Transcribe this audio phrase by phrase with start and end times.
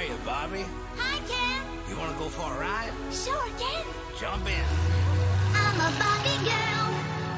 [0.00, 0.64] are you, Bobby?
[0.96, 1.60] Hi, Ken.
[1.88, 2.90] You want to go for a ride?
[3.12, 3.84] Sure, Ken.
[4.18, 4.64] Jump in.
[5.52, 6.88] I'm a Barbie girl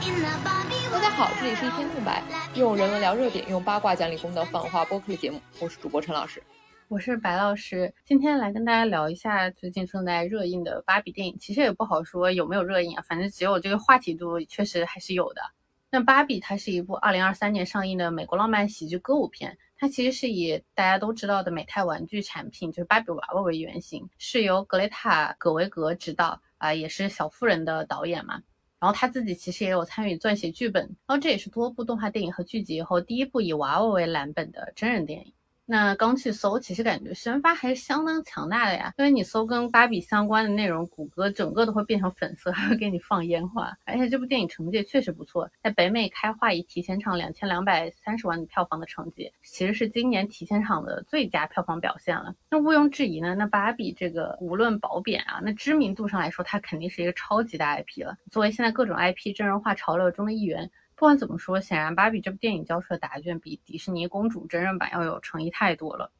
[0.06, 2.22] in the Barbie 大家好，这里是一片空白，
[2.54, 6.40] 用人文聊热点，用八卦讲理工的泛化播客节目，我是主播陈老师。
[6.86, 11.36] 我是白老师，今天来跟大家聊一下最近正在热映的芭比电影。
[11.40, 15.42] 其实也不好说有没有热映啊，反正只有这个话题度确实还是有的。
[15.90, 28.40] 那芭比它是一部2023年上映的美国浪漫喜剧歌舞片，它其实是以大家都知道的美泰玩具产品就是芭比娃娃为原型，是由格雷塔·葛维格执导啊、也是小妇人的导演嘛。
[28.78, 35.34] 然后他自己其实也有参与撰写剧本，然后这也是多部动画电影和剧集以后第一部以娃娃为蓝本的真人电影。
[35.72, 38.92] 那刚去搜，其实感觉宣发还是相当强大的呀。
[38.98, 43.74] 因为你搜跟芭比相关的内容，谷歌整个都会变成粉色，还会给你放烟花。
[43.86, 52.34] 而且这部电影成绩也确实不错，在北美开画以提前场两千两百三十万票房的成绩，其实是今年提前场的最佳票房表现了。
[52.50, 58.14] 那毋庸置疑呢，那芭比这个无论褒贬啊，那知名度上来说，它肯定是一个超级大 IP 了。
[58.30, 60.70] 作为现在各种 IP 真人化潮流中的一员。
[61.02, 66.12] 不管怎么说，显然芭比这部电影交出的答卷比迪士尼公主真人版要有诚意太多了。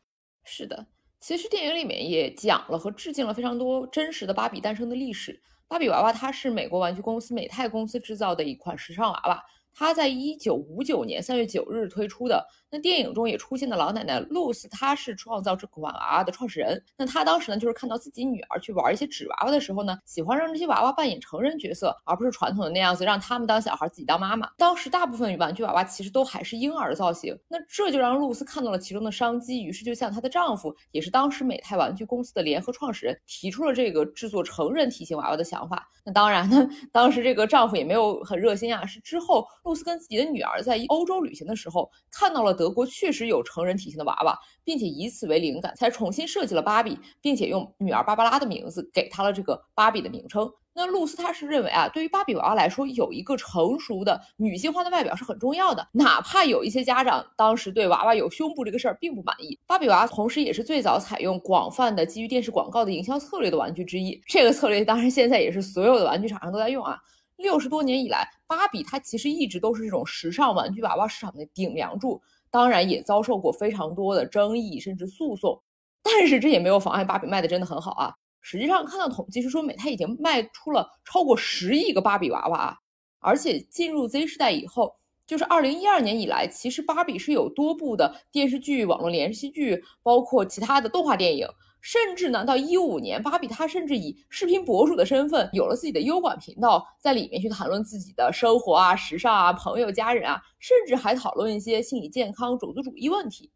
[0.42, 0.84] 是的，
[1.20, 5.41] 其实电影里面也讲了和致敬了非常多真实的芭比诞生的历史。
[5.69, 9.41] 芭比娃娃它是美国玩具公司美泰公司制造的一款时尚娃娃，
[9.72, 12.44] 它在一九五九年三月九日推出的。
[12.74, 16.82] 那电影中也出现的老奶奶露丝，她是创造这款娃娃的创始人。
[16.96, 24.48] 那她当时呢，就是看到自己女儿去玩一些纸娃娃的时候呢，喜欢让这些娃娃扮演成人角色，而不是传统的那样子让他们当小孩，自己当妈妈。
[24.56, 35.86] 当时大部分玩具娃娃其实都还是婴儿的造型，那这就让露丝看到了其中的商机，于是就向她的丈夫，也是当时美泰玩具公司的联合创始人，提出了这个制作成人体型娃娃的想法。
[36.06, 42.56] 那当然呢， 当时这个丈夫也没有很热心啊，是之后露丝跟自己的女儿在欧洲旅行的时候看到了。
[42.62, 50.48] 德国确实有成人体型的娃娃，并且以此为灵感，才重新设计了芭比，并且用女儿芭芭拉的名字给她了这个芭比的名称。
[50.73, 55.84] 那露丝她是认为啊，对于芭比娃娃来说，有一个成熟的女性化的外表是很重要的。
[55.90, 64.23] 哪怕有一些家长当时对娃娃有胸部这个事儿并不满意，芭比娃娃同时也是最早采用广泛的基于电视广告的营销策略的玩具之一。
[64.24, 66.96] 这个策略当然现在也是所有的玩具厂商都在用啊。
[67.39, 72.23] 六十多年以来，芭比它其实一直都是这种时尚玩具娃娃市场的顶梁柱。
[72.52, 75.61] 当然也遭受过非常多的争议，甚至诉讼，
[76.02, 78.14] 但是这也没有妨碍芭比卖的真的很好啊。
[78.42, 82.77] 实际上看到统计是说，美泰已经卖出了超过十亿个芭比娃娃啊，
[83.20, 84.95] 而且进入 Z 世代以后，
[85.27, 91.48] 就是二零一二年以来，其实芭比是有多部的电视剧、网络连续剧，包括其他的动画电影。
[91.82, 103.50] 甚至呢，到一五年，芭比她甚至以视频博主的身份有了自己的优管频道，在里面去谈论自己的生活啊、时尚啊、朋友、家人啊，甚至还讨论一些心理健康、种族主义问题。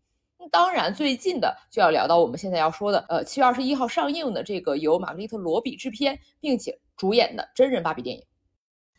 [0.51, 8.25] 当然，最近的就要聊到我们现在要说的，呃，七月二十一号上映的这个由玛格丽特·罗比制片并且主演的真人芭比电影。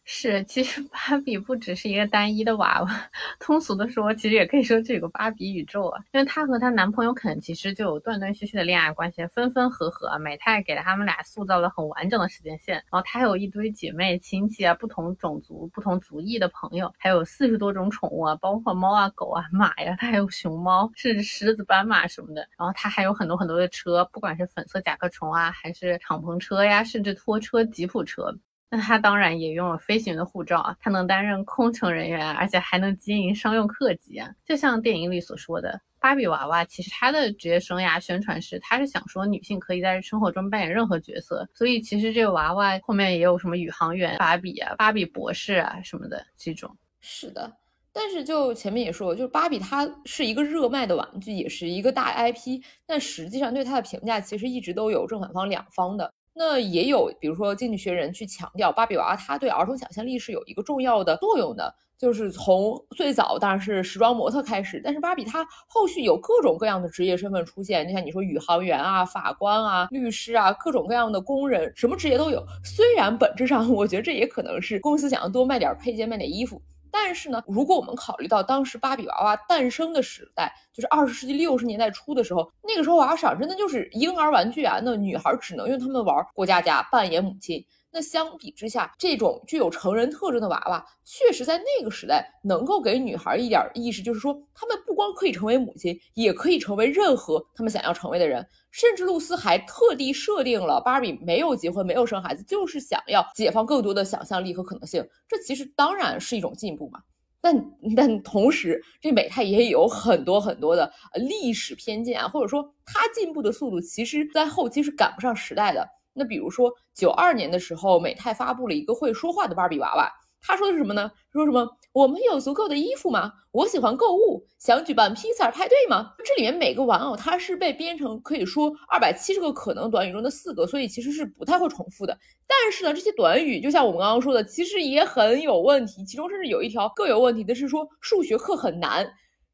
[0.10, 3.10] 是，其实 芭比不只是一个单一的娃娃，
[3.42, 6.02] 通俗的说，其实也可以说这个芭比宇宙啊。
[6.14, 10.18] 因为她和她男朋友肯其实就有断断续续的恋爱关系，分分合合。
[10.20, 22.48] 美泰给了他们俩塑造了很完整的时间线，然后她还有一堆姐妹亲戚啊，不同种族、不同族裔的朋友，还有四十多种宠物啊，包括猫啊、狗啊、马呀，她还有熊猫，甚至狮子、斑马什么的。
[22.58, 28.34] 然后她还有很多很多的车，不管是粉色甲壳虫啊，还是敞篷车呀，甚至拖车、吉普车。
[28.70, 34.30] 那他当然也拥有飞行员的护照啊，他能担任空乘人员，而且还能经营商用客机啊。
[34.46, 41.48] 就像电影里所说的，芭比娃娃其实她的职业生涯宣传是，她是想说女性可以在生活中扮演任何角色。
[41.54, 46.70] 所以其实这个娃娃后面也有什么宇航员芭比啊、芭比博士啊什么的这种。
[47.00, 47.50] 是的，
[47.94, 56.14] 但是就前面也说，就是芭比它是一个热卖的玩具，也是一个大 IP，但实际上对它的评价其实一直都有正反方两方的。
[56.38, 72.46] 那也有，比如说经济学人去强调，芭比娃娃它对儿童想象力是有一个重要的作用的，就是从最早当然是时装模特开始，但是芭比它后续有各种各样的职业身份出现，就像你说宇航员啊、法官啊、律师啊，各种各样的工人，什么职业都有。
[72.64, 76.62] 虽然本质上，我觉得这也可能是公司想要多卖点配件、卖点衣服。
[77.00, 87.64] 但是呢，如果我们考虑到当时芭比娃娃诞生的时代，就是二十世纪六十年代初的时候，那个时候娃娃市场真的就是婴儿玩具啊，那女孩只能用它们玩过家家，扮演母亲。
[87.98, 98.46] 那相比之下，这种具有成人特征的娃娃，确实在那个时代能够给女孩一点意识，就是说，她们不光可以成为母亲，也可以成为任何她们想要成为的人。
[98.70, 105.04] 甚至露丝还特地设定了芭比没有结婚、没有生孩子，就是想要解放更多的想象力和可能性。
[105.28, 107.00] 这其实当然是一种进步嘛。
[107.42, 115.84] 但但同时，这美泰也有很多很多的历史偏见啊，或者说它进步的速度，其实在后期是赶不上时代的。
[116.18, 120.12] 那比如说九二年的时候，美泰发布了一个会说话的芭比娃娃。
[120.40, 121.12] 他说的是什么呢？
[121.34, 121.68] 说什么？
[121.92, 123.34] 我们有足够的衣服吗？
[123.52, 126.14] 我喜欢购物，想举办披萨派对吗？
[126.24, 132.18] 这里面每个玩偶它是被编成可以说二百七十个可能短语中的四个，所以其实是不太会重复的。
[132.48, 136.06] 但是呢，这些短语就像我们刚刚说的，其实也很有问题。
[136.06, 139.06] 其中甚至有一条更有问题的是说数学课很难，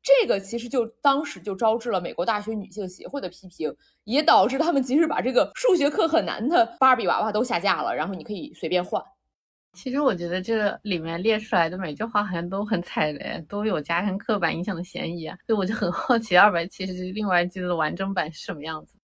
[0.03, 3.73] 这个其实就当时就招致了美国大学女性协会的批评，
[4.03, 9.01] 也导致他们即使把这个数学课很难的芭比娃娃都下架了，然后你可以随便换。
[9.71, 18.97] 其实我觉得这里面列出来的每句话好像都很踩雷，都有加深刻板印象的嫌疑啊，所以我就很 好奇二百七十另外一季的完整版是什么样子。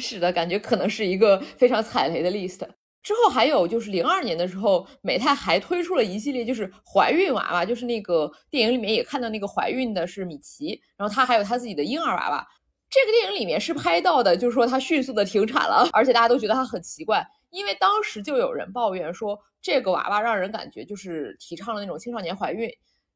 [0.00, 2.68] 是的，感觉可能是一个非常踩雷的 list。
[3.02, 12.46] 之后还有就是零二年的时候，美泰还推出了一系列就是怀孕娃娃，就是那个电影里面也看到那个怀孕的是米奇，然后她还有她自己的婴儿娃娃。
[12.88, 19.38] 这个电影里面是拍到的，就是说她迅速的停产了，而且大家都觉得她很奇怪，因为当时就有人抱怨说。
[19.64, 22.68] 这个娃娃让人感觉就是提倡了那种青少年怀孕，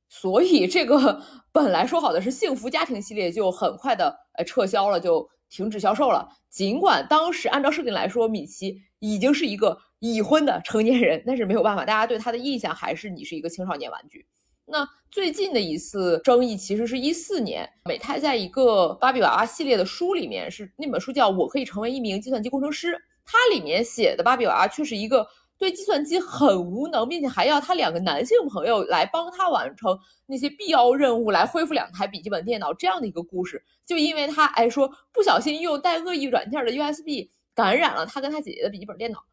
[0.09, 6.29] 所以这个本来说好的是幸福家庭系列就很快的呃撤销了，就停止销售了。
[6.49, 14.27] 尽管当时按照设定来说，米奇已经是一个已婚的成年人，但是没有办法，大家对他的印象还是你是一个青少年玩具。
[14.65, 22.93] 那最近的一次争议其实是一四年，美泰在一个芭比娃娃系列的书里面，是那本书叫《我可以成为一名计算机工程师》，
[23.25, 25.27] 它里面写的芭比娃娃却是一个。
[25.59, 33.65] 对计算机很无能，并且还要他两个男性朋友来帮他完成那些必要任务，来恢复两台笔记本电脑这样的一个故事。
[33.87, 39.25] 就因为他哎说不小心用带恶意软件的 USB 感染了他跟他姐姐的笔记本电脑，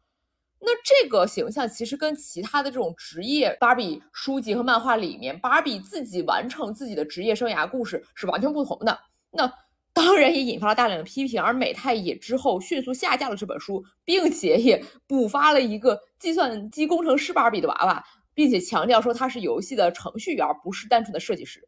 [0.58, 8.98] 那这个形象其实跟其他的这种职业芭比书籍和漫画里面芭比自己完成自己的职业生涯故事是完全不同的。
[9.30, 9.48] 那。
[9.96, 18.04] 当然也引发了大量的批评，而美泰也之后迅速下架了这本书，并且也补发了一个计算机工程师芭比的娃娃，
[18.34, 21.64] 并且强调说他是游戏的程序员，不是单纯的设计师。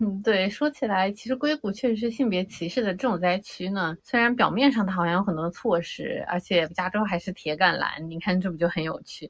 [0.00, 3.96] 嗯，对，说起来，其实硅谷确实是性别歧视的重灾区呢。
[4.04, 9.28] 虽然表面上它好像有很多措施，而且加州还是铁杆蓝，你看这不就很有趣？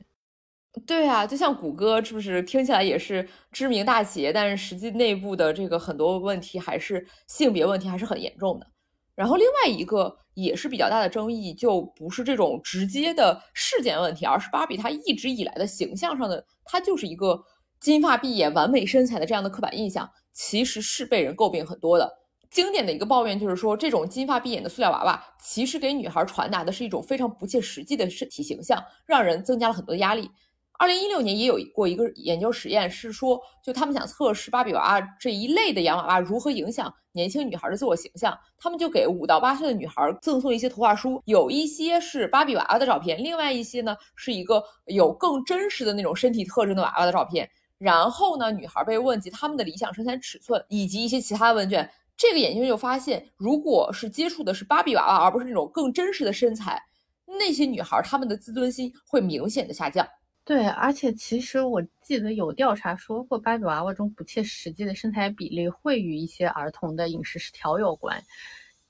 [0.86, 8.66] 对啊，就像谷歌，是不是听起来也是知名大企业，但是实际内部的这个很多问题还是性别问题还是很严重的。
[9.14, 17.42] 然后另外一个也是比较大的争议，就不是这种直接的事件问题，而是芭比她一直以来的形象上的，她就是一个
[17.80, 22.08] 金发碧眼、完美身材的这样的刻板印象，其实是被人诟病很多的。
[22.48, 30.30] 经典的一个抱怨就是说，这种金发碧眼的塑料娃娃，其实给女孩传达的是一种非常不切实际的身体形象，让人增加了很多压力。
[30.78, 47.50] 二零一六年也有过一个研究实验，是说就他们想测试芭比娃娃这一类的洋娃娃如何影响年轻女孩的自我形象，他们就给五到八岁的女孩赠送一些图画书，有一些是芭比娃娃的照片，另外一些呢是一个有更真实的那种身体特征的娃娃的照片。
[47.78, 56.82] 然后呢，女孩被问及他们的理想身材尺寸以及一些其他问卷，这个研究就发现，如果是接触的是芭比娃娃，而不是那种更真实的身材，
[57.24, 60.06] 那些女孩她们的自尊心会明显的下降。
[60.44, 68.20] 对，而且其实我记得有调查说过，芭比娃娃中不切实际的身材比例会与一些儿童的饮食失调有关。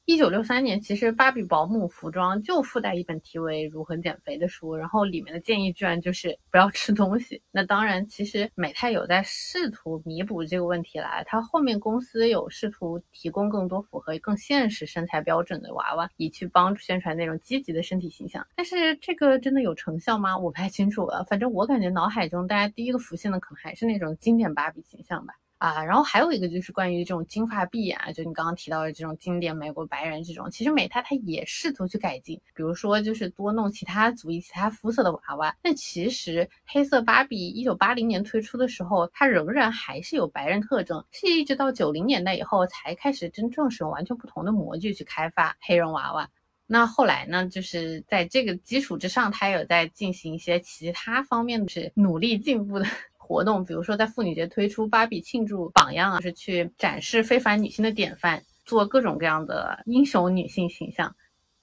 [0.08, 7.42] 一九六三年，其实芭比保姆服装就附带一本题为《如何减肥》的书，然后里面的建议居然就是不要吃东西。
[7.50, 18.46] 那当然，其实美泰有在试图弥补这个问题来，它后面公司有试图提供更多符合更现实身材标准的娃娃，以去帮助宣传那种积极的身体形象。
[18.56, 20.38] 但是这个真的有成效吗？
[20.38, 21.22] 我不太清楚了。
[21.28, 25.34] 反正我感觉脑海中大家第一个浮现的可能还是那种经典芭比形象吧。
[25.58, 35.56] 啊，然后还有一个就是关于这种金发碧眼啊，就你刚刚提到的这种经典美国白人这种，其实美泰它也试图去改进，比如说就是多弄其他族裔、其他肤色的娃娃。
[35.60, 46.30] 但其实黑色芭比一九八零年推出的时候，它仍然还是有白人特征，是一直到九零年代以后才开始真正使用完全不同的模具去开发黑人娃娃。
[46.68, 52.86] 那后来呢，就是在这个基础之上，它有在进行一些其他方面的是努力进步的。
[53.28, 61.14] 活动，比如说在妇女节推出芭比庆祝榜样啊，就是去展示非凡女性的典范，做各种各样的英雄女性形象。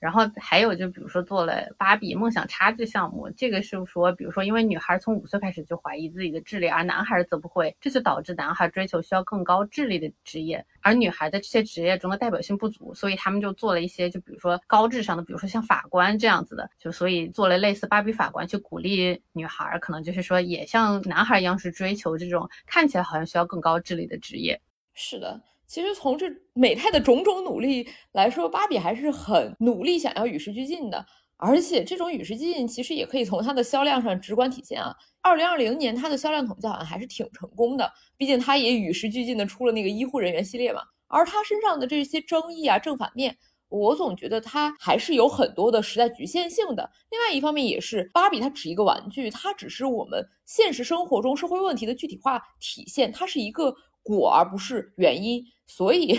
[0.05, 24.61] 然后还有就比如说做了芭比梦想差距项目，这个是说，比如说因为女孩从五岁开始就怀疑自己的智力，而男孩则不会，这就导致男孩追求需要更高智力的职业，而女孩在这些职业中的代表性不足，所以他们就做了一些就比如说高智商的，比如说像法官这样子的，就所以做了类似芭比法官，去鼓励女孩，可能就是说也像男孩一样是追求这种看起来好像需要更高智力的职业。
[24.93, 25.41] 是的。
[25.67, 31.05] 其实从这美泰的种种努力来说，芭比还是很努力想要与时俱进的，
[31.37, 34.95] 而且这种与时俱进其实也可以从它的销量上直观体现啊。
[35.21, 40.81] 二零二零年它的销量统计好像还是挺成功的，毕竟它也与时俱进的出了那个医护人员系列嘛。
[41.07, 43.35] 而它身上的这些争议啊、正反面，
[43.69, 46.89] 我总觉得它还是有很多的时代局限性的。
[47.09, 53.73] 另外一方面也是，芭比它只一个玩具，它只是我们现实生活中社会问题的具体化体现，它是一个
[54.05, 55.43] 果而不是原因。
[55.67, 56.17] 所以，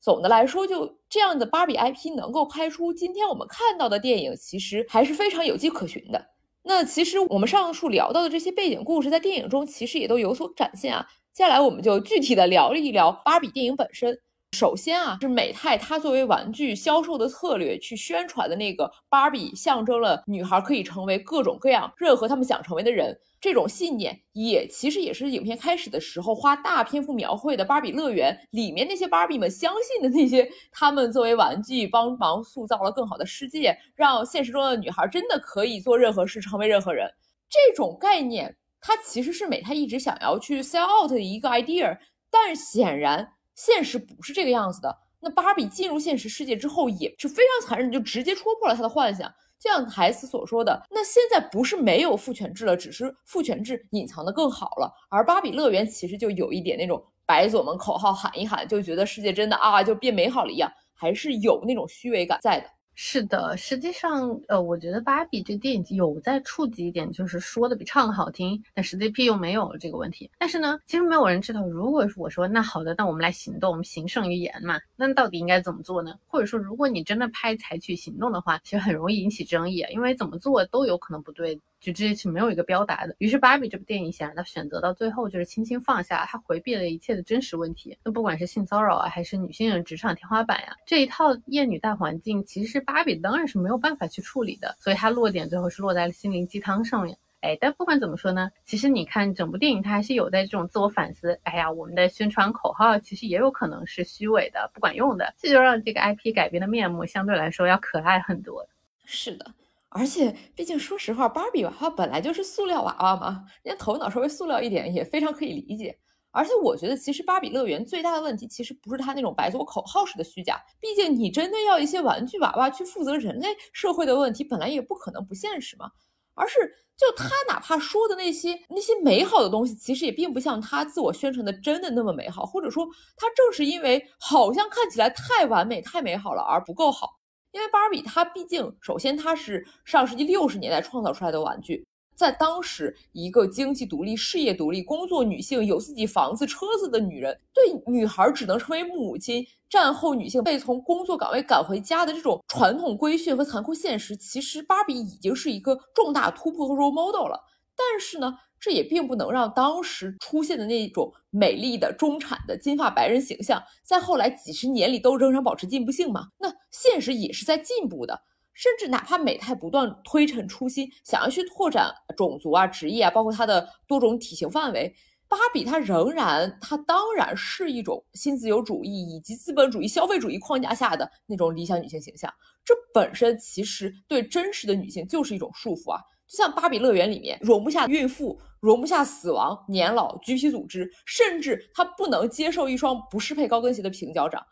[0.00, 6.26] 总的来说，就这样的芭比 IP 能够拍出今天我们看到的电影，其实还是非常有迹可循的。
[6.64, 11.06] 那其实我们上述聊到的这些背景故事，在电影中其实也都有所展现啊。
[11.32, 14.18] 接下来我们就具体的聊一聊芭比电影本身。
[14.52, 23.16] 首先啊，是美泰它作为玩具销售的策略去宣传的那个芭比，象征了女孩可以成为各种各样任何她们想成为的人。
[23.40, 37.08] 这种信念也其实也是影片开始的时候花大篇幅描绘的芭比乐园里面那些芭比们相信的那些，他们作为玩具帮忙塑造了更好的世界，让现实中的女孩真的可以做任何事，成为任何人。
[37.48, 41.96] 这种概念，它其实是美泰一直想要去 sell out 的一个 idea，
[42.28, 44.96] 但显然现实不是这个样子的。
[45.18, 49.28] 那芭比进入现实世界之后，也是非常残忍，就直接戳破了他的幻想。
[49.58, 54.94] 就像台词所说的，那现在不是没有父权制了，只是父权制隐藏的更好了。
[55.10, 62.68] 而芭比乐园其实就有一点那种白左们口号喊一喊，就觉得世界真的啊就变美好了一样，还是有那种虚伪感在的。
[63.00, 70.28] 是的，实际上，呃，我觉得芭比这电影有在触及一点，就是说的比唱的好听，但实际 P 又没有这个问题。
[70.36, 76.18] 但是呢，其实没有人知道，如果我说那好的，那我们来行动，我们行胜于言嘛，那到底应该怎么做呢？
[76.26, 81.56] 或者说，如果你真的拍采取行动的话，其实很容易引起争议，因为怎么做都有可能不对。
[81.80, 83.14] 就这些是没有一个标答的。
[83.18, 87.96] 于是《芭比》这部电影显然他选择到最后就是轻轻放下，他回避了一切的真实问题。
[88.04, 94.74] 那不管是性骚扰啊，还是女性的职场天花板呀，这一套厌女大环境，其实芭比当然是没有办法去处理的。
[94.78, 97.16] 所以它落点最后是落在了心灵鸡汤上面。
[97.40, 101.38] 哎，但不管怎么说呢，其实你看整部电影，它还是有在这种自我反思。
[101.44, 108.66] 哎呀，我们的宣传口号其实也有可能是虚伪的、不管用的，这就让这个 IP 改编的面目相对来说要可爱很多。
[109.04, 109.46] 是的。
[109.90, 115.98] 而且，毕竟说实话，芭比娃娃本来就是塑料娃娃嘛，人家头脑稍微塑料一点也非常可以理解。
[116.30, 120.60] 而且，我觉得其实芭比乐园最大的问题，其实不是它那种白左口号式的虚假。
[120.78, 125.90] 毕竟，你真的要一些玩具娃娃去负责人类社会的问题，本来也不可能不现实嘛。
[126.34, 126.58] 而是，
[126.96, 137.17] 就他哪怕说的那些那些美好的东西，其实也并不像他自我宣传的真的那么美好，或者说，他正是因为好像看起来太完美、太美好了而不够好。
[137.52, 157.40] 因为芭比它毕竟，首先它是上世纪六十年代创造出来的玩具，在当时一个经济独立、事业独立、工作女性有自己房子、车子的女人，对女孩只能成为母亲、战后女性被从工作岗位赶回家的这种传统规训和残酷现实，其实芭比已经是一个重大突破和 role model 了。
[157.76, 158.38] 但是呢？
[158.60, 166.28] 这也并不能让当时出现的那种美丽的中产的金发白人形象，在后来几十年里都仍然保持进步性吗？
[166.38, 168.20] 那现实也是在进步的，
[168.52, 174.92] 甚至哪怕美泰不断推陈出新，想要去拓展种族啊、职业啊，包括它的多种体型范围，
[175.28, 182.32] 芭比它仍然，它当然是一种新自由主义以及资本主义消费主义框架下的那种理想女性形象，
[182.64, 186.00] 这本身其实对真实的女性就是一种束缚啊。
[186.28, 194.44] 就像芭比乐园里面容不下孕妇，容不下死亡、年老、橘皮组织，甚至她不能接受一双不适配高跟鞋的平脚掌。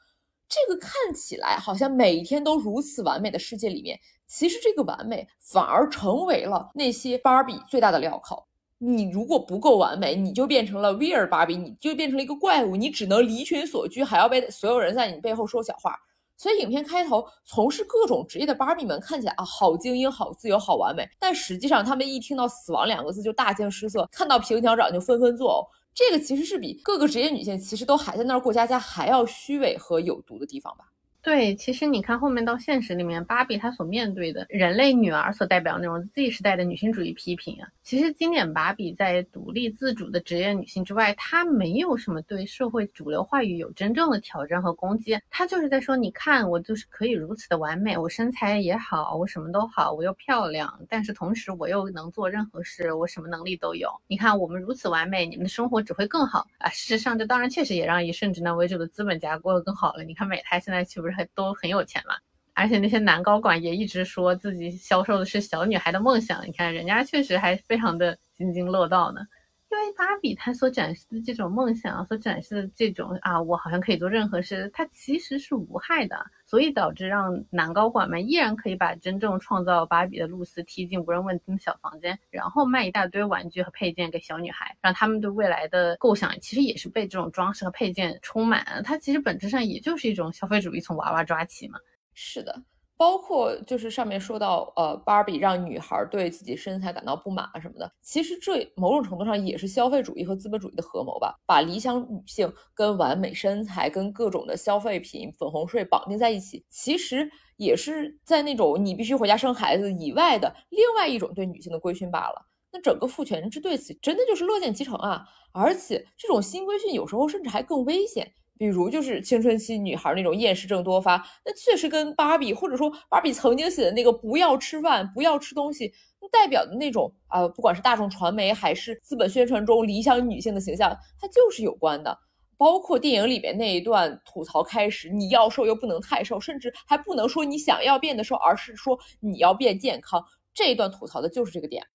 [0.49, 8.47] 这个看起来好像每天都如此完美的世界里面，其实这个完美反而成为了那些芭比最大的镣铐。
[8.79, 15.99] 你如果不够完美，你就变成了 weird 芭比，你就变成了一个怪物，你只能离群索居，还要被所有人在你背后说小话。
[16.37, 21.09] 所以，影片开头从事各种职业的芭比们看起来啊，好精英、好自由、好完美。
[21.19, 25.65] 但实际上，他们一听到“死亡”两个字就大惊失色，看到平脚掌就纷纷作呕。
[25.95, 30.85] 这个其实是比各个职业女性其实都还在那儿过家家还要虚伪和有毒的地方吧。
[31.27, 53.91] 对，其实你看后面到现实里面，芭比她所面对的人类女儿所代表那种 Z 时代的女性主义批评啊，其实经典芭比在独立自主的职业女性之外，她没有什么对社会主流话语有真正的挑战和攻击，她就是在说，你看我就是可以如此的完美，我身材也好，我什么都好，我又漂亮，但是同时我又能做任何事，我什么能力都有。
[54.07, 56.71] 你看我们如此完美，你们的生活只会更好啊！
[56.71, 60.05] 事实上，这当然确实也让以甚至难为主的资本家过得更好了。
[60.05, 61.16] 你看美泰现在岂不是？
[61.17, 62.15] 还都很有钱嘛，
[62.55, 66.47] 而且那些男高管也一直说自己销售的是小女孩的梦想。
[66.47, 69.21] 你看人家确实还非常的津津乐道呢。
[69.69, 88.65] 因为芭比她所展示的这种梦想，所展示的这种啊，我好像可以做任何事，它其实是无害的，所以导致让男高管们依然可以把真正创造芭比的露丝踢进无人问津的小房间，然后卖一大堆玩具和配件给小女孩，让他们对未来的构想其实也是被这种装饰和配件充满。
[88.85, 91.79] 它其实本质上也就是一种消费主义从娃娃抓起嘛。
[92.15, 92.63] 是的。
[92.97, 112.47] 包括就是上面说到，呃，芭比让女孩对自己身材感到不满啊什么的，其实这某种程度上也是消费主义和资本主义的合谋吧，把理想女性跟完美身材、跟各种的消费品、粉红税绑定在一起，其实也是在那种你必须回家生孩子以外的另外一种对女性的规训罢了。
[112.73, 118.33] 那整个父权制对此真的就是乐见其成啊，而且这种新规训有时候甚至还更危险。
[118.59, 125.93] 比如就是青春期女孩那种厌食症多发，那确实跟芭比或者说芭比曾经写的那个不要吃饭、不要吃东西，
[126.33, 132.19] 代表的那种啊，不管是大众传媒还是资本宣传中理想女性的形象，它就是有关的。
[132.59, 140.25] 包括电影里面那一段吐槽开始，你要瘦又不能太瘦，甚至还不能说你想要变得瘦，而是说你要变健康。
[140.55, 141.87] 这一段吐槽的就是这个点。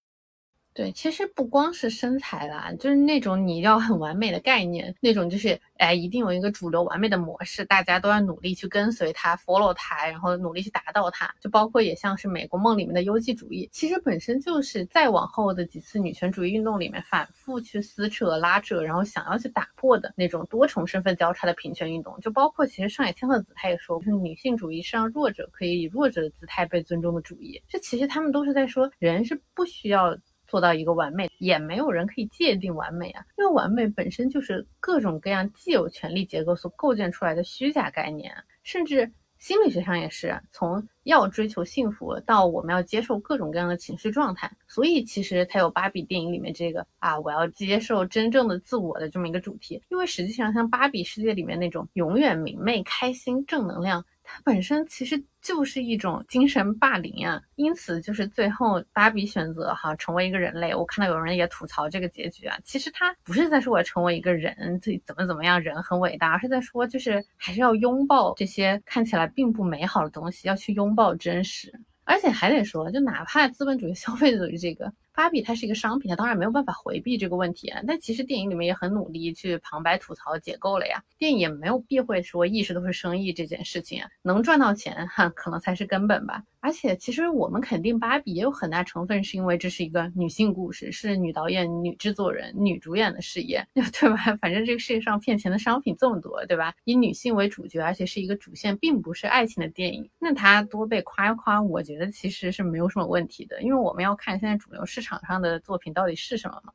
[0.73, 11.29] 对，其实不光是身材啦，就是那种你要很完美的概念，那种就是哎，一定有一个主流完美的模式，大家都要努力去跟随它，follow 它，然后努力去达到它。
[11.41, 22.17] 就包括也像是美国梦里面的优绩主义，其实本身就是再往后的几次女权主义运动里面反复去撕扯、拉扯，然后想要去打破的那种多重身份交叉的平权运动。
[22.21, 27.61] 就包括其实上野千鹤子她也说，就是女性主义是让弱者可以以弱者的姿态被尊重的主义。
[27.67, 30.17] 这其实他们都是在说，人是不需要。
[30.51, 54.03] 做到一个完美，也没有人可以界定完美啊，因为完美本身就是各种各样既有权力结构所构建出来的虚假概念，甚至心理学上也是，从要追求幸福到我们要接受各种各样的情绪状态，所以其实才有芭比电影里面这个啊，我要接受真正的自我的这么一个主题，因为实际上像芭比世界里面那种永远明媚、开心、正能量。
[54.33, 60.73] 它本身其实就是一种精神霸凌啊，因此就是最后芭比选择哈成为一个人类。
[60.73, 71.69] 我看到有人也吐槽这个结局啊，其实他不是在说我成为一个人，自己怎么怎么样，人很伟大，而是在说就是还是要拥抱这些看起来并不美好的东西，要去拥抱真实。
[72.03, 74.91] 而且还得说，就哪怕资本主义、消费主义这个。
[75.21, 77.79] 芭比它是一个商品，它当然没有办法回避这个问题啊。
[77.85, 80.99] 但其实电影里面也很努力去旁白吐槽解构了呀。
[81.19, 86.43] 电影也没有避讳说意识都是生意这件事情啊，能赚到钱哈，可能才是根本吧。
[86.59, 94.17] 而且，其实我们肯定芭比也有很大成分是因为这是一个女性故事，是女导演、女制作人、女主演的事业， 对吧？
[94.41, 96.73] 反正这个世界上骗钱的商品这么多，对吧？
[96.85, 103.61] 以女性为主角，而且是一个主线，并不是爱情的电影，那它多被夸一夸，我觉得其实是没有什么问题的。
[103.63, 106.71] 因为我们要看现在主流市场场上的作品到底是什么吗。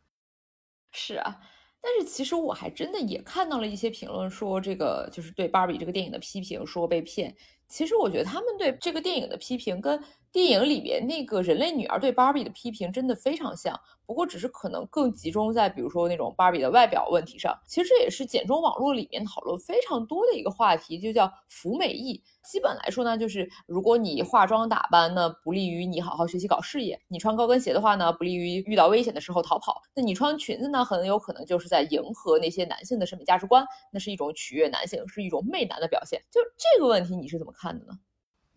[0.93, 1.41] 是啊。
[1.81, 7.35] 但是其实我还真的也看到了一些评论，说这个就是对芭比这个电影的批评，说被骗。
[7.69, 13.79] 其实我觉得他们对这个电影的批评，跟电影里边那个人类女儿对芭比的批评真的非常像。
[14.05, 17.59] 不过只是可能更集中在比如说那种芭比的外表问题上。
[17.67, 22.23] 其实这也是简中网络里面讨论非常多的一个话题，就叫服美役。
[22.45, 36.23] 基本来说呢，就是如果你化妆打扮呢，不利于你好好学习搞事业；你穿高跟鞋的话呢，不利于遇到危险的时候逃跑；那你穿裙子呢，很有可能就是在迎合那些男性的审美价值观，那是一种取悦男性，是一种媚男的表现。
[36.31, 37.93] 就这个问题，你是怎么看的呢？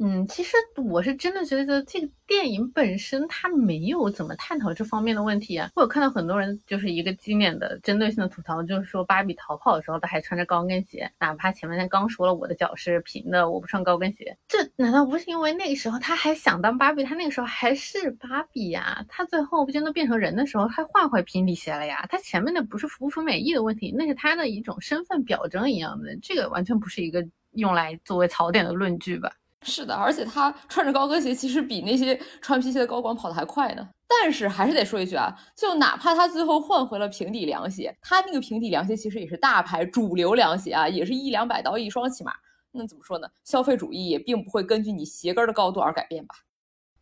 [0.01, 5.69] 嗯，其实我是真的觉得这个电影本身它没有怎么探讨这方面的问题啊。
[5.75, 17.03] 我有看到很多人就是一个经典的针对性的吐槽，就是说芭比逃跑的时候她还穿着高跟鞋，哪怕前面刚说了我的脚是平的，我不穿高跟鞋，这难道不是因为那个时候她还想当芭比？
[17.03, 22.05] 她那个时候还是芭比呀，她最后不就能变成人的时候还换回平底鞋了呀？
[22.09, 29.29] 她前面的不是服不服美意的问题，那是她的一种身份表征一样的，这个完全不是一个用来作为槽点的论据吧。
[29.63, 33.87] 是的，而且他穿着高跟鞋，其实比那些穿皮鞋的高管跑得还快呢。
[34.07, 42.33] 但是还是得说一句啊，就哪怕他最后换回了平底凉鞋，他那个平底凉鞋其实也是大牌主流凉鞋啊，也是一两百刀一双起码。
[42.71, 43.27] 那怎么说呢？
[43.43, 46.35] 消费主义也并不会根据你鞋跟的高度而改变吧。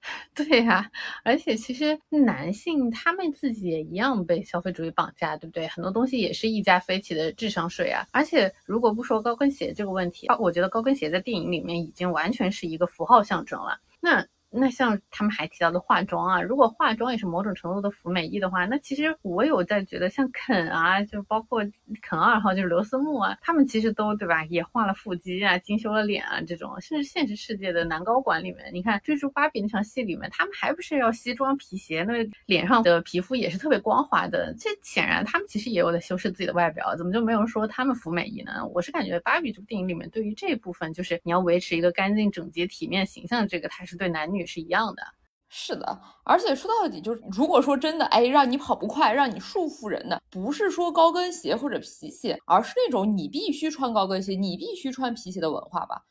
[0.34, 0.90] 对呀、
[1.24, 5.68] 而且其实男性他们自己也一样被消费主义绑架，对不对？
[5.68, 8.06] 很多东西也是一家飞起的智商税啊。
[8.12, 13.80] 而且如果不说高跟鞋这个问题，我觉得高跟鞋在电影里面已经完全是一个符号象征了。
[14.00, 21.62] 那那像他们还提到的化妆啊，如果化妆也是某种程度的服美役的话，那其实我有在觉得，像肯啊，就包括
[22.02, 32.14] 肯二号，就是刘思慕啊，他们其实都对吧，也画了腹肌啊，精修了脸啊，这种，甚至现实世界的男高管里面，你看追逐芭比那场戏里面，他们还不是要西装皮鞋，那
[32.46, 38.66] 脸上的皮肤也是特别光滑的，这显然他们其实也有在修饰自己的外表，怎么就没有说他们服美役呢？
[38.74, 45.02] 我是感觉芭比这部电影里面对于这部分，就是你要维持一个干净整洁、体面形象，这个它是对男女是一样的。
[45.50, 56.02] 是的，而且说到底就是，如果说真的，哎，让你跑不快，让你束缚人的，不是说高跟鞋或者皮鞋，而是那种你必须穿高跟鞋，你必须穿皮鞋的文化吧。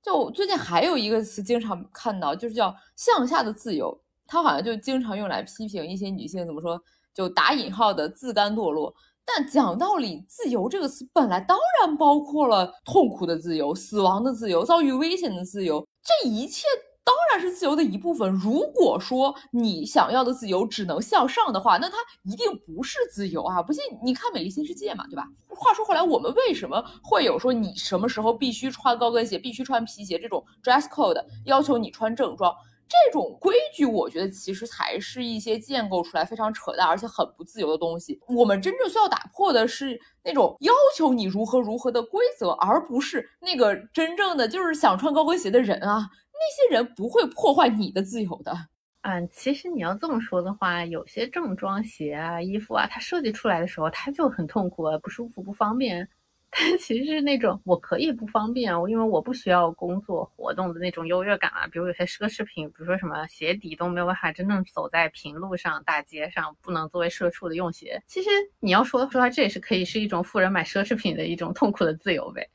[0.00, 6.80] 就最近还有一个词经常看到，就是叫向下的自由，它好像就经常用来批评一些女性怎么说，
[7.12, 8.94] 就打引号的自甘堕落。
[9.26, 16.66] 但讲道理，自由这个词本来当然包括了痛苦的自由、死亡的自由、遭遇危险的自由，这一切
[17.04, 18.32] 当然是自由的一部分。
[18.32, 23.62] 如果说你想要的自由只能向上的话，那它一定不是自由啊！
[23.62, 25.28] 不信你看《美丽新世界》嘛，对吧？
[25.48, 32.54] 话说回来，我们为什么会有说你什么时候必须穿高跟鞋、必须穿皮鞋这种 dress code 要求你穿正装？
[32.86, 38.20] 这种规矩，我觉得其实才是一些建构出来非常扯淡，而且很不自由的东西。
[38.28, 46.08] 我们真正需要打破的是那种要求你如何如何的规则，而不是那个真正的就是想穿高跟鞋的人啊。
[46.44, 48.54] 那些人不会破坏你的自由的。
[49.00, 56.06] 嗯，其实你要这么说的话，有些正装鞋啊、衣服啊，它设计出来的时候，它就很痛苦啊、不舒服、不方便。
[56.56, 68.00] 但其实是那种我可以不方便，我因为我不需要工作活动的那种优越感啊，比如有些奢侈品，比如说什么鞋底都没有办法真正走在平路上、大街上，不能作为社畜的用鞋。
[68.06, 68.30] 其实
[68.60, 72.48] 你要说说，这也是可以是一种富人买奢侈品的一种痛苦的自由呗。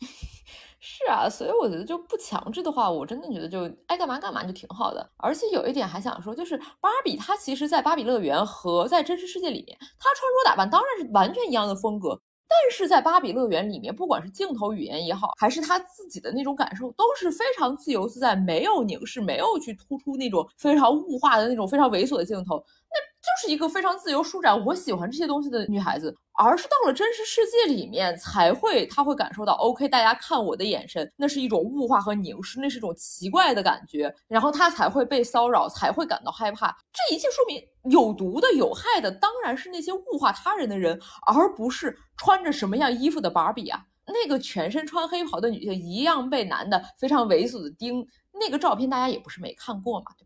[0.78, 5.10] 是啊，所以我觉得就不强制的话，我真的觉得就爱干嘛干嘛就挺好的。
[5.16, 12.20] 而且有一点还想说，就是芭比她其实在芭比乐园和在真实世界里面，她穿着打扮当然是完全一样的风格。
[12.48, 26.14] 但是在芭比乐园里面，不管是镜头语言也好，还是她自己的那种感受，都是非常自由自在，没有凝视，没有去突出那种非常物化的那种非常猥琐的镜头，那就是一个非常自由舒展，我喜欢这些东西的女孩子。
[26.38, 36.76] 而是到了真实世界里面，才会她会感受到，OK，大家看我的眼神，那是一种物化和凝视，那是一种奇怪的感觉，然后她才会被骚扰，才会感到害怕。
[36.92, 43.82] 这一切说明有毒的、有害的，当然是那些物化他人的人，而不是穿着什么样衣服的芭比啊。
[44.04, 48.06] 那个全身穿黑袍的女性一样被男的非常猥琐的盯，
[48.38, 50.24] 那个照片大家也不是没看过嘛，对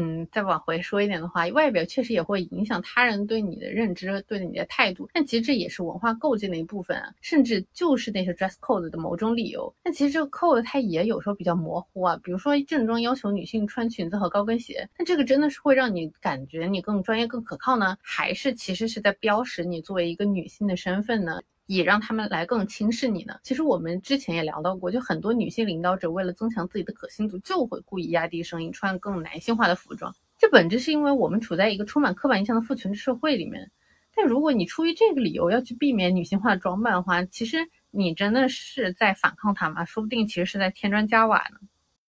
[0.00, 9.70] 嗯，再往回说一点的话，外表确实也会影响他人对你的认知、对你的态度，但其实这也是文化构建的一部分啊，甚至就是那些 dress code 的某种理由。
[9.82, 21.40] 但其实这个 code 它也有时候比较模糊啊，比如说正装要求女性穿裙子和高跟鞋，那这个真的是会让你感觉你更专业、更可靠呢，还是其实是在标识你作为一个女性的身份呢？
[21.72, 23.38] 也让他们来更轻视你呢。
[23.44, 30.12] 其实我们之前也聊到过，就很多女性领导者为了增强自己的可信度，就会故意压低声音，穿更男性化的服装。
[30.36, 33.70] 这本质是因为我们处在一个充满刻板印象的父权社会里面。
[34.12, 37.58] 但如果你出于这个理由要去避免女性化的装扮的话，其实
[37.92, 39.84] 你真的是在反抗他吗？
[39.84, 41.60] 说不定其实是在添砖加瓦呢。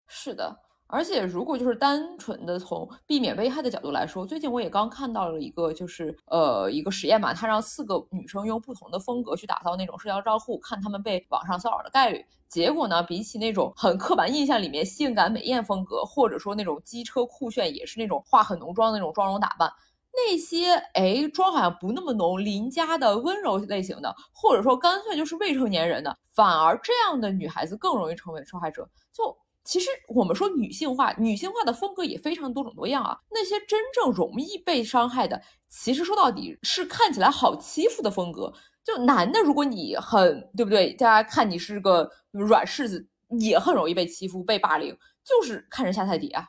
[0.08, 0.56] 是的。
[0.92, 12.24] 而且，如果就是单纯的从避免危害的角度来说，最近我也刚看到了一个，就是呃一个实验嘛，他让四个女生用不同的风格去打造那种社交账户，看他们被网上骚扰的概率。
[12.48, 19.72] 结果呢，比起那种很刻板印象里面性感美艳风格，或者说那种机车酷炫，也是那种化很浓妆的那种妆容打扮，
[20.12, 28.88] 那些哎妆好像不那么浓、邻家的温柔类型的，或者说干脆就是未成年人的，反而这样的女孩子更容易成为受害者。
[29.12, 29.36] 就
[29.70, 33.16] 其实我们说女性化，女性化的风格也非常多种多样啊。
[33.30, 38.52] 那些真正容易被伤害的，其实说到底是看起来好欺负的风格。
[38.82, 43.06] 就男的，如果你很对不对，大家看你是个软柿子，
[43.38, 46.44] 也很容易被欺负、被霸凌，就是看人下菜碟啊。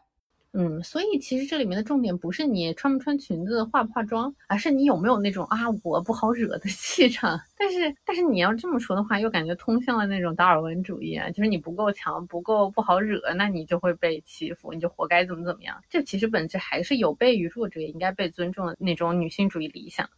[0.53, 7.39] 嗯，所以其实这里面的重点不是你穿不穿裙子、化不化妆，而是你有没有那种啊我不好惹的气场。
[7.57, 15.81] 但是，但是你要这么说的话，又感觉通向了那种达尔文主义啊，就是你不够强、不够不好惹，那你就会被欺负，你就活该怎么怎么样。
[15.89, 20.09] 这其实本质还是有悖于弱者应该被尊重的那种女性主义理想。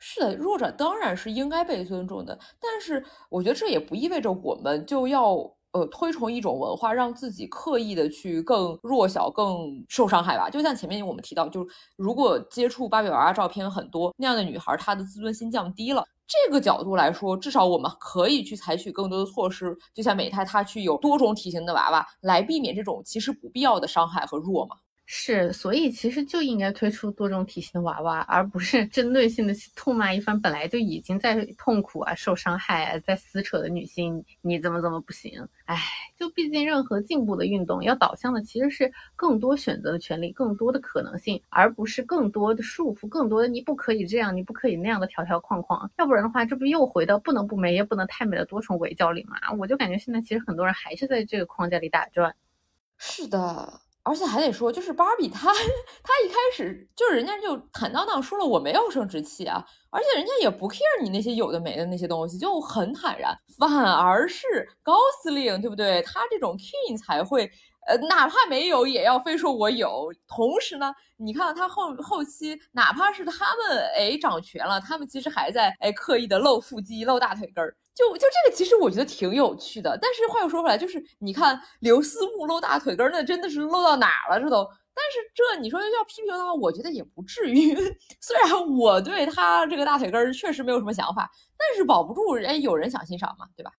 [0.00, 5.36] 是的，弱者当然是应该被尊重的，但是我觉得这也不意味着我们就要
[5.78, 10.50] 呃推崇一种文化，让自己刻意的去更弱小、更受伤害吧。
[10.50, 16.04] 就像前面我们提到，就是如果接触芭比娃娃照片很多那样的女孩，她的自尊心降低了。
[16.26, 24.76] 这个角度来说，至少我们可以去采取更多的措施，就像美泰，它去有多种体型的娃娃，来避免这种其实不必要的伤害和弱嘛。
[25.10, 35.42] 是，所以其实就应该推出多种体型的娃娃，而不是针对性的去痛骂一番本来就已经在痛苦啊、受伤害啊、在撕扯的女性，你怎么怎么不行？
[35.64, 35.78] 哎，
[36.18, 45.90] 就毕竟任何进步的运动要导向的其实是更多选择的权利、更多的可能性，而不是更多的束缚、更多的你不可以这样、你不可以那样的条条框框。
[45.96, 49.38] 要不然的话，这不又回到不能不美也不能太美的多重围教里吗？
[49.58, 52.34] 我就感觉现在其实很多人还是在这个框架里打转。
[52.98, 53.80] 是的。
[54.08, 63.36] 而且还得说，就是芭比她，她一开始就是人家就坦荡荡说了我没有生殖器啊，而且人家也不 care 你那些有的没的那些东西，就很坦然。
[63.58, 66.00] 反而是高司令，对不对？
[66.02, 67.50] 他这种 king 才会，
[67.86, 70.10] 呃，哪怕没有也要非说我有。
[70.26, 77.76] 同时呢，你看他后后期，哪怕是他们哎掌权了，他们其实还在哎刻意的露腹肌、露大腿根儿。
[77.98, 79.98] 就就这个，其实我觉得挺有趣的。
[80.00, 84.40] 但是话又说回来，就是你看刘思慕露大腿根，那真的是露到哪了？
[84.40, 84.64] 这都。
[84.94, 87.74] 但是这你说要批评的话，我觉得也不至于。
[88.22, 93.72] 虽然我对他这个大腿根确实没有什么想法，但是保不住人有人想欣赏嘛，对吧？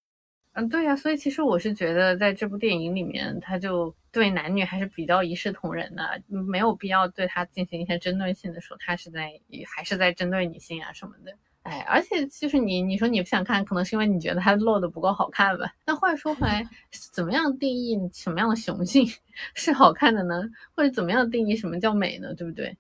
[0.54, 0.94] 嗯，对呀。
[0.96, 9.32] 所以其实我是觉得，在这部电影里面，他就对男女还是比较一视同仁的，没有必要对他进行一些针对性的说他是在
[9.66, 11.34] 还是在针对女性啊什么的。
[11.64, 15.72] 哎，而且就是你，你说你不想看，可能是因为你觉得它露的不够好看吧？
[15.86, 16.68] 那话说回来，
[17.14, 19.06] 怎么样定义什么样的雄性
[19.54, 20.42] 是好看的呢？
[20.76, 22.34] 或者怎么样定义什么叫美呢？
[22.34, 22.76] 对不对？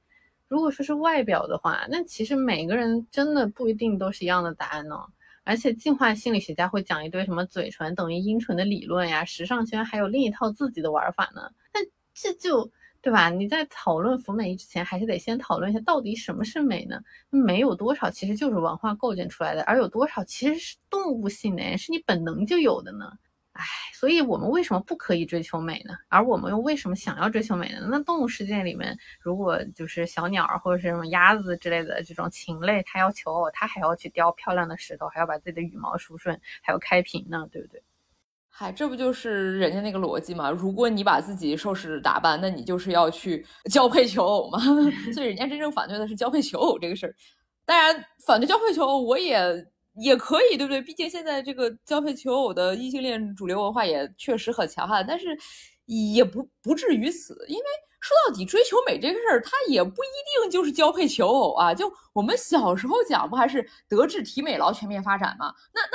[0.47, 4.95] 如果说是外表的话，那其实每个人真的不一定都是一样的答案呢。
[5.43, 11.41] 而且进化心理学家会讲一堆什么嘴唇等于阴唇的理论呀，时尚圈还有另一套自己的玩法呢。
[11.73, 11.79] 那
[12.13, 12.71] 这就。
[13.01, 13.29] 对吧？
[13.29, 16.99] 你在讨论服美役之前，还是得先讨论一下到底什么是美呢？
[17.29, 23.11] 美有多少其实就是文化构建出来的，而有多少其实是动物性的，是你本能就有的呢？
[23.53, 25.93] 哎，所以我们为什么不可以追求美呢？
[26.07, 27.87] 而我们又为什么想要追求美呢？
[27.89, 37.83] 那动物世界里面，如果就是小鸟或者是什么鸭子之类的这种禽类，它要求偶，它还要去雕漂亮的石头，还要把自己的羽毛梳顺，还要开屏呢，对不对？
[38.61, 40.51] 嗨，这不就是人家那个逻辑吗？
[40.51, 44.59] 如果你把自己收拾打扮，那你就是要去交配求偶嘛。
[45.15, 47.15] 所以人家真正反对的是交配求偶这个事儿。
[47.65, 49.39] 当然，反对交配求偶我也
[50.03, 50.81] 也可以，对不对？
[50.81, 55.27] 毕竟现在这个交配求偶的异性恋主流文化也确实很强悍，但是
[55.85, 57.63] 也不不至于此，因为。
[57.99, 61.73] 说到底，追求美这个事儿，它也不一定就是交配求偶啊。
[61.73, 65.53] 就我们小时候讲，不还是德智体美劳全面发展吗？
[65.73, 65.87] 那那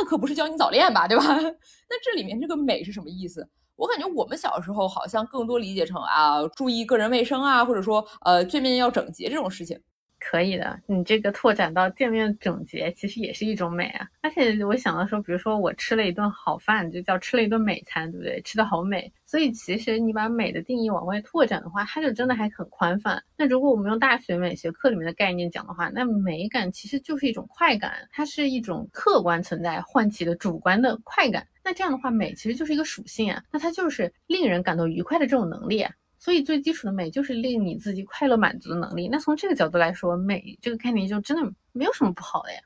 [0.00, 1.24] 那可不是教你早恋吧，对吧？
[1.88, 3.48] 那这里面这个美是什么意思？
[3.76, 9.80] 我感觉我们小时候好像更多理解成啊，注意个人卫生啊，或者说呃，最面要整洁这种事情。
[10.22, 14.06] 可以的，你这个拓展到店面整洁，其实也是一种美啊。
[14.20, 18.40] 而且我想到说，比如说我吃了一顿好饭，就叫吃了一顿美餐，对不对？
[18.42, 19.12] 吃的好美。
[19.26, 23.20] 所以其实你把美的定义往外拓展的话，它就真的还很宽泛。
[23.36, 31.44] 那如果我们用大学美学课里面的概念讲的话，那美感其实就是一种快感，它是一种客观存在唤起的主观的快感。
[31.64, 35.92] 那这样的话，美其实就是一个属性啊，那它就是令人感到愉快的这种能力啊。
[36.22, 39.08] 所以最基础的美就是令你自己快乐满足的能力。
[39.08, 42.60] 那从这个角度来说，美这个概念就真的没有什么不好的呀。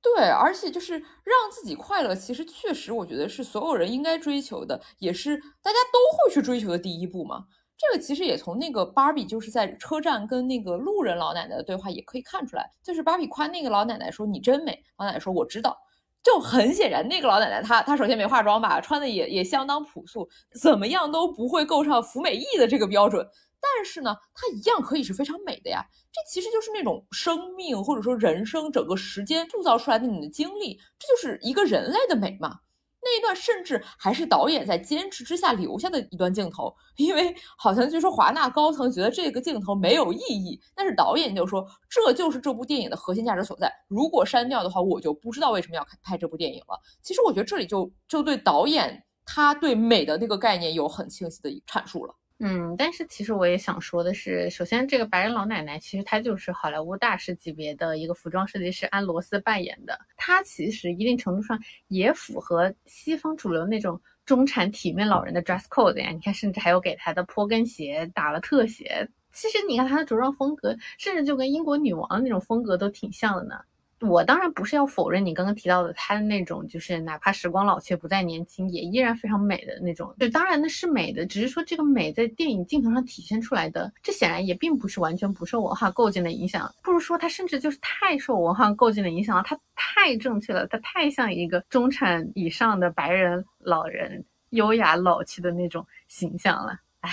[0.00, 7.44] 对，而且就是让自己快乐，其实确实我觉得是所有人应该追求的，也是大家都会去追求的第一步嘛。
[7.76, 15.76] 这个其实也从那个芭比就是在车站跟那个路人老奶奶的对话也可以看出来，就是芭比夸那个老奶奶说你真美，老奶奶说我知道。
[16.22, 20.28] 就很显然，那个老奶奶她她首先没化妆吧，穿的也也相当朴素，
[20.60, 23.26] 怎么样都不会够上服美役的这个标准。
[23.60, 25.84] 但是呢，她一样可以是非常美的呀。
[26.12, 32.58] 这其实就是那种生命或者说人生整个时间塑造出来的你的经历，这就是一个人类的美嘛。
[33.04, 43.72] 那一段甚至还是导演在坚持之下留下的一段镜头，因为好像据说华纳高层觉得这个镜头没有意义，但是导演就说这就是这部电影的核心价值所在。
[43.88, 46.80] 如果删掉的话，我就不知道为什么要拍这部电影了。
[47.02, 52.14] 其实我觉得这里就就对导演他对美的那个概念有很清晰的阐述了。
[52.44, 66.10] 嗯，但是其实我也想说的是，首先这个白人老奶奶其实她就是好莱坞大师级别的一个服装设计师安罗斯扮演的，她其实一定程度上也符合西方主流那种中产体面老人的 dress code 呀。
[66.10, 69.08] 你看，甚至还有给她的坡跟鞋打了特写。
[69.32, 73.54] 其实你看她的着装风格，甚至就跟英国女王的那种风格都挺像的呢。
[74.02, 80.14] 我当然不是要否认你刚刚提到的他的那种，就是哪怕时光老去不再年轻，也依然非常美的那种。
[80.18, 96.78] 就当然那是美的，只是说这个美在电影镜头上体现出来的，这显然也并不是完全不受文化构建的影响，不如说他甚至就是太受文化构建的影响了，他太正确了，他太像一个中产以上的白人老人，优雅老气的那种形象了。
[97.00, 97.10] 唉。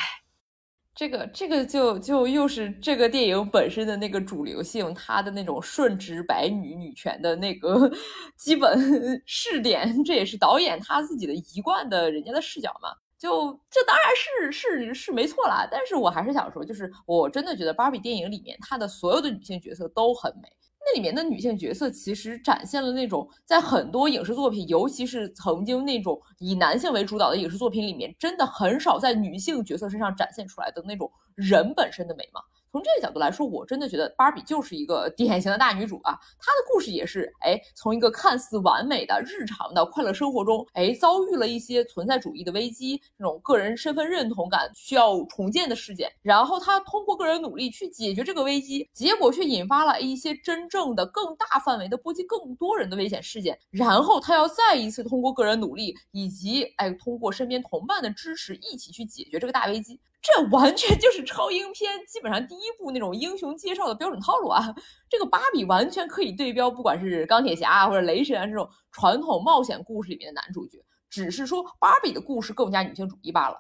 [1.00, 7.90] 这个这个就就又是这个电影本身的那个主流性，它的那种顺直白女女权的那个
[8.36, 8.78] 基本
[9.26, 12.90] 试点，这也是导演他自己的一贯的人家的视角嘛。
[13.18, 14.14] 就这当然
[14.52, 20.50] 是是是没错啦，但是我还是想说，就是我真的觉得芭比电影里面她的所有的女性角色都很美。
[20.82, 32.42] 那里面的女性角色其实展现了那种在很多影视作品，尤其是曾经那种以男性为主导的影视作品里面，真的很少在女性角色身上展现出来的那种人本身的美嘛。
[32.72, 36.14] 从这个角度来说，我真的觉得芭比就是一个 典型的大女主啊。
[36.40, 46.12] 她的故事也是，哎，从一个看似完美的日常的快乐生活中，哎，遭遇了一些存在主义的危机，这种个人身份认同感需要重建的事件。
[46.22, 53.58] 然后她通过个人努力去解决这个危机，结果却引发了一些真正的更大范围的波及更多人的危险事件。
[53.72, 60.00] 然后她要再一次通过个人努力以及哎，通过身边同伴的支持，一起去解决这个大危机。
[60.22, 64.62] 这完全就是超英片，基本上第一部那种英雄介绍的标准套路啊！
[65.10, 70.78] 这个芭比完全可以对标，不管是钢铁侠啊或者雷神啊这种传统冒险故事里面的男主角，
[71.10, 73.58] 只是说芭比的故事更加女性主义罢了。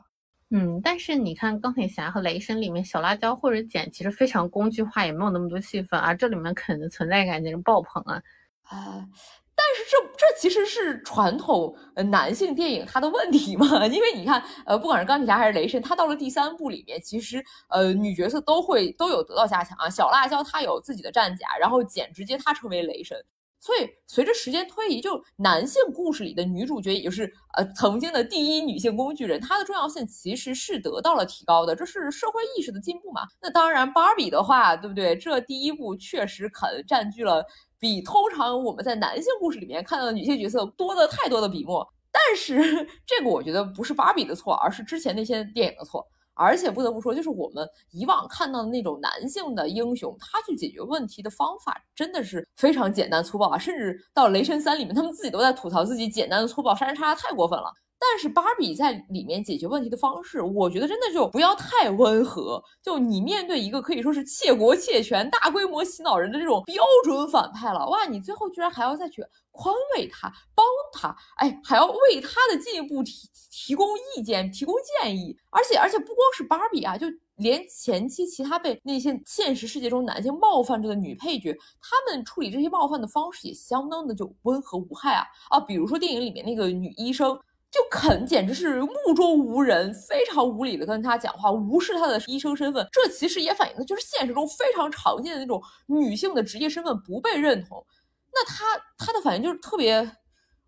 [0.52, 8.22] 嗯，但是你看钢铁侠和雷神里面，小辣椒或者简其实非常工具化，也没有那么多戏份啊，这里面可能存在感简直爆棚啊！
[8.64, 9.06] 啊。
[9.49, 13.86] 但但是这这其实是传统呃男性电影它的问题嘛？
[13.86, 19.88] 因为你看，呃，不管是钢铁侠还是雷神，他到了第三部里面，其实呃女角色都会都有得到加强啊。
[19.88, 23.16] 小辣椒她有自己的战甲，然后简直接她成为雷神。
[23.62, 33.22] 所以随着时间推移，就男性故事里的女主角，也就是呃曾经的第一女性工具人，她的重要性其实是得到了提高的，这是社会意识的进步嘛？
[33.42, 35.16] 那当然，芭比的话，对不对？
[35.18, 37.46] 这第一部确实肯占据了。
[37.80, 42.58] 比通常我们在男性故事里面看到的女性角色多的太多的笔墨，但是
[43.08, 46.06] 这个我觉得不是芭比的错，而是之前那些电影的错。
[46.42, 53.58] 而且不得不说，就是我们以往看到的那种男性的英雄，他去解决问题的方法真的是非常简单粗暴啊！
[53.58, 57.70] 甚至到《雷神三》里面，他们自己都在吐槽自己简单的粗暴，杀人杀的太过分了。
[58.02, 62.64] 但是芭比在里面解决问题的方式，我觉得真的就不要太温和。
[62.82, 73.86] 就你面对一个可以说是窃国窃权、大规模洗脑人的这种标准反派了，哇，你最后居然还要再去宽慰他、帮他，哎，还要为他的进一步提提供
[74.16, 75.36] 意见、提供建议。
[75.50, 87.38] 而且，而且不光是芭比啊，就连前期其他被那些现实世界中男性冒犯着的女配角，他们处理这些冒犯的方式也相当的就温和无害啊啊，比如说电影里面那个女医生。
[87.72, 92.88] 就肯简直是目中无人，非常无理的跟他讲话，无视他的医生身份。
[92.92, 97.86] 这其实也反映的就是现实中非常常见的那种女性的职业身份不被认同。
[98.34, 98.66] 那他
[98.98, 100.10] 他的反应就是特别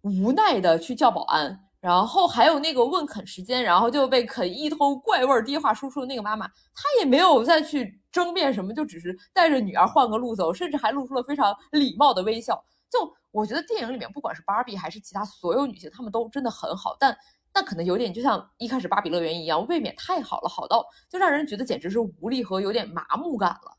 [0.02, 12.64] 无奈的去叫保安，然后还有那个问肯时间，然后就被肯一通怪味儿低话输出的那个妈妈，她也没有再去争辩什么，就只是带着女儿换个路走，甚至还露出了非常礼貌的微笑。
[12.92, 17.18] 就我觉得电影里面不管是芭比还是其他所有女性，她们都真的很好，但
[17.54, 23.78] 那可能有点就像一开始芭比乐园一样，未免太好了，好到就让人觉得简直是无力和有点麻木感了。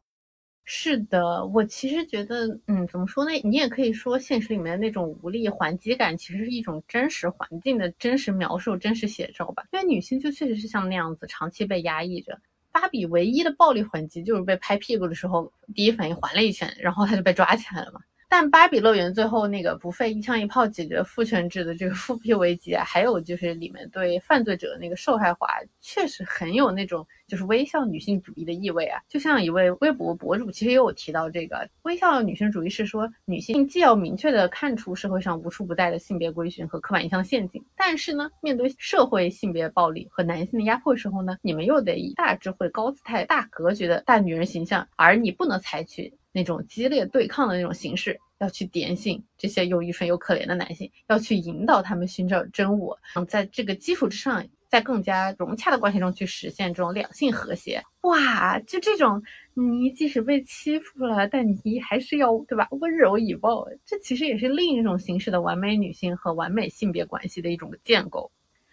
[0.65, 3.33] 是的，我其实觉得，嗯，怎么说呢？
[3.43, 9.65] 你也可以说现实里面那种无力还击感，其实是一种真实环境的真实描述、真实写照吧。
[9.73, 12.39] 因为女性就确实是像那样子，长期被压抑着。
[12.71, 18.01] 芭比唯一的暴力还击就是被拍屁股的时候，第一反应还了一拳，然后她就被抓起来了嘛。
[18.33, 25.49] 但芭比乐园最后那个不费一枪一炮解决父权制的这个复辟危机啊，还有就是里面对犯罪者那个受害化，
[25.83, 28.99] 确实很有那种就是微笑女性主义的意味啊。
[29.07, 46.11] 就像一位微博博主其实也有提到这个微笑女性主义是说，女性既要明确的看出社会上无处不在的性别规训和刻板印象陷阱，但是呢，面对社会性别暴力和男性的压迫时候呢，你们又得以大智慧、高姿态、大格局的大女人形象，而你不能采取。
[46.33, 57.83] 那种激烈对抗的那种形式，要去点醒这些又愚蠢又可怜的男性，要去引导他们寻找真我，在这个基础之上，在更加融洽的关系中去实现这种两性和谐。
[58.03, 59.23] 哇，就这种，
[59.55, 62.67] 你即使被欺负了，但你还是要对吧？
[62.73, 68.31] 温柔以报，这其实也是另一种形式的完美女性和完美性别关系的一种建构。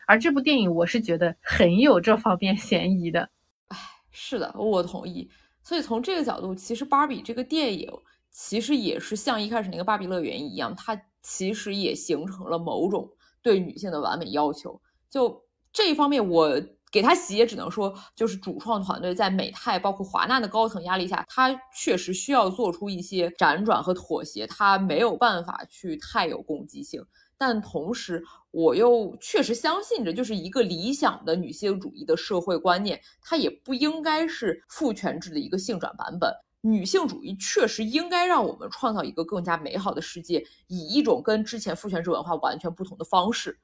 [0.07, 3.29] 而这部电影，我是觉得很有这方面 嫌疑的。
[3.67, 3.77] 哎，
[4.09, 5.29] 是的，我同意。
[5.63, 7.91] 所以从这个角度，其实芭比这个电影
[8.31, 13.09] 其实也是像一开始那个芭比乐园一样，它其实也形成了某种
[13.41, 14.79] 对女性的完美要求。
[15.09, 27.03] 就这一方面，我给他洗，也只能说，就是主创团队在美泰包括华纳的高层压力下，他确实需要做出一些辗转和妥协，他没有办法去太有攻击性。
[27.39, 36.31] 但同时，我又确实相信着，就是一个理想的女性主义的社会观念，它也不应该是父权制的一个性转版本。
[36.61, 43.57] 女性主义确实应该让我们创造一个更加美好的世界，以一种跟之前父权制文化完全不同的方式。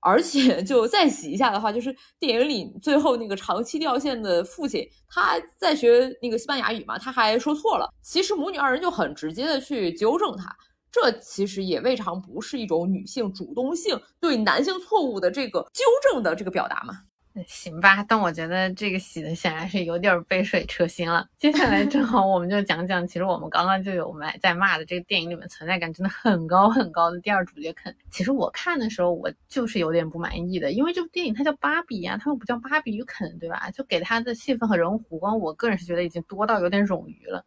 [0.00, 7.92] 而且就再洗一下的话，就是电影里最后那个长期掉线的父亲，他在学那个西班牙语嘛，他还说错了。
[8.00, 10.56] 其实母女二人就很直接的去纠正他，
[11.00, 17.02] 这其实也未尝不是一种女性主动性对男性错误的这个纠正的这个表达嘛。
[17.46, 21.24] 行吧，但我觉得这个洗的显然是有点杯水车薪了。
[21.38, 27.94] 接下来正好我们就讲讲，其实我们刚刚就有买在骂的这个电影里面存在感真的很高很高的第二主角肯。
[28.10, 33.70] 其实我看的时候我就是有点不满意的，因为这部电影它叫芭比呀，它又不叫芭比与肯，对吧？
[33.70, 37.44] 就给他的戏份和人物弧光，我个人是觉得已经多到有点冗余了。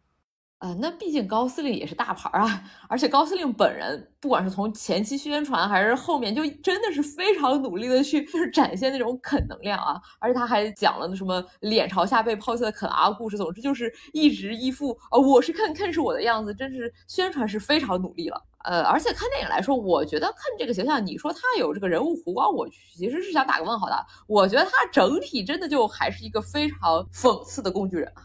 [0.62, 18.40] 啊，那毕竟高司令也是大牌啊，而且高司令本人，不管是从前期宣传还是后面，就真的是非常努力的去就是展现那种肯能量啊，而且他还讲了那什么脸朝下被抛弃的肯啊故事，总之就是一直一副啊我是肯肯是我的样子，真是宣传是非常努力了。
[18.64, 24.06] 呃，而且看电影来说，我觉得看这个形象，你说他有这个人物弧光，我其实是想打个问号的。
[24.28, 28.22] 我觉得他整体真的就还是一个非常讽刺的工具人啊。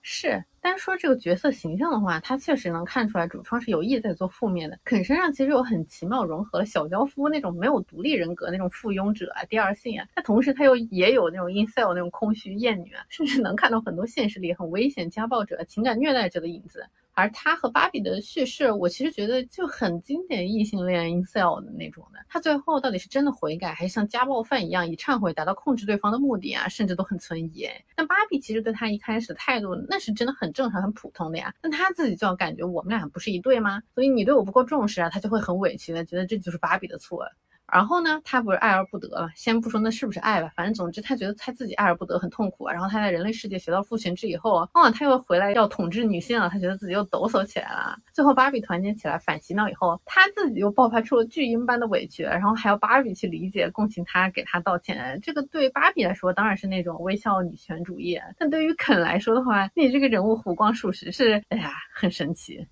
[0.00, 4.78] 是，单说这个角色形象的话，他确实能看出来主创是有意在做负面的。
[4.84, 16.84] 肯身上其实有很奇妙融合了小娇夫那种没有独立人格那种附庸者啊、第二性啊，但同时他又也有那种 incel 那种空虚厌女啊，甚至能看到很多现实里很危险家暴者、情感虐待者的影子。
[17.18, 22.20] 而他和芭比的叙事，我其实觉得就很经典异性恋 incel 的那种的。
[22.28, 26.68] 他最后到底是真的悔改，还是像家暴犯一样以忏悔达到控制对方的目的啊？
[26.68, 27.68] 甚至都很存疑。
[27.96, 31.52] 但芭比其实对他一开始的态度，那是真的很正常、很普通的呀。
[31.60, 33.82] 但他自己就要感觉我们俩不是一对吗？
[33.96, 37.26] 所以你对我不够重视啊，他就会很委屈的，觉得这就是芭比的错。
[37.72, 39.28] 然后呢，他不是爱而不得了。
[39.34, 42.72] 先不说那是不是爱吧，反正总之他觉得他自己爱而不得，很痛苦啊。
[42.72, 47.96] 然后他在人类世界学到父权制以后，啊，他又回来要统治女性了，他觉得自己又抖擞起来了。
[48.12, 55.18] 最后芭比团结起来反洗脑以后，他自己又爆发出了巨婴般的委屈，然后还要芭比去理解、共情他，给他道歉。
[55.22, 62.66] 这个对芭比来说当然是那种微笑女权主义，但对于肯来说的话，你这个人物弧光属实是，哎呀，很神奇。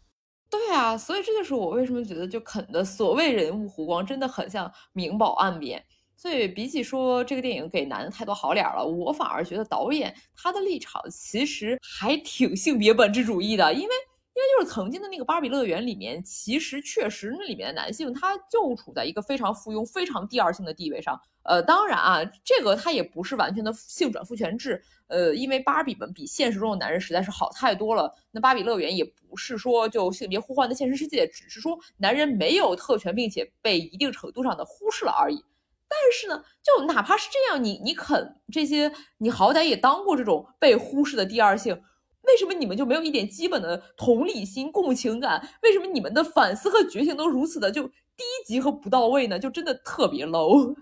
[0.50, 5.84] 对啊，所以这就是我为什么觉得就肯的所谓人物弧光真的很像明宝暗贬。
[6.16, 13.90] 所以比起说这个电影给男的太多好脸了，我反而觉得导演他的立场其实还挺性别本质主义的，因为。
[14.36, 21.18] 因为就是曾经的那个芭比乐园里面，其实确实那里面的男性他就处在一个非常附庸、非常第二性的地位上。
[21.42, 24.82] 呃，当然啊，这个他也不是完全的性转父权制。
[25.06, 28.14] 呃，因为芭比们比现实中的男人实在是好太多了。
[28.30, 35.42] 那芭比乐园也不是说就性别互换的现实世界，只是说男人没有特权，并且被一定程度上的忽视了而已。
[35.88, 41.80] 但是呢，就哪怕是这样，你你肯这些，你好歹也当过这种被忽视的第二性。
[42.26, 45.48] 为什么你们就没有一点基本的同理心、共情感？
[45.62, 49.38] 为什么你们的反思和觉醒都如此的就低级和不到位呢？
[49.38, 50.74] 就真的特别 low。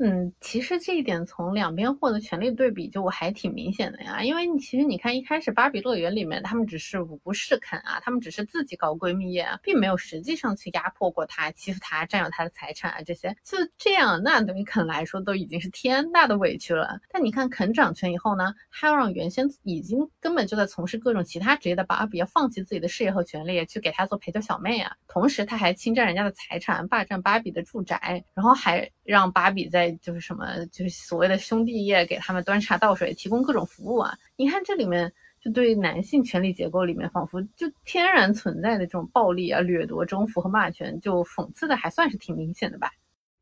[0.00, 4.22] 嗯，其实这一点从两边获得权力对比就还挺明显的呀。
[4.22, 13.34] 因为你其实你看一开始芭比乐园里面，他们只是无视肯啊，他们只是自己搞闺蜜啊，并没有实际上去压迫过他、欺负他、占有他的财产啊这些。
[13.42, 17.00] 就这样，那对于肯来说都已经是天大的委屈了。
[17.10, 24.92] 但你看肯掌权以后呢，他要让原先已经根本就在从事各种其他职业的芭比要放弃自己的事业和权利，去给他做陪酒小妹啊。
[25.08, 34.16] 同时他还侵占人家的财产，霸占芭比的住宅，然后还让芭比在就是什么，就是所谓的兄弟业，给他们端茶倒水，提供各种服务啊！
[34.36, 42.90] 你看这里面，就对男性权力结构里面，仿佛就天然存在的这种暴力啊、掠夺、征服和霸权，就讽刺的还算是挺明显的吧。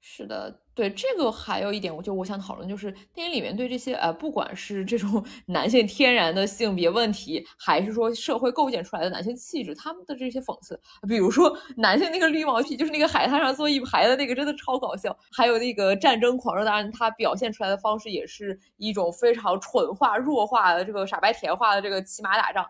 [0.01, 15.19] 是的，对这个还有一点，我就我想讨论，就是电影里面对这些呃，不管是这种 男性天然的性别问题，还是说社会构建出来的男性气质，他们的这些讽刺，比如说 男性那个绿毛皮，就是那个海滩上坐一排的那个，真的超搞笑。
[15.33, 22.63] 还有那个战争狂热，当然他表现出来的方式也是一种非常蠢化、弱化的这个傻白甜化的这个骑马打仗，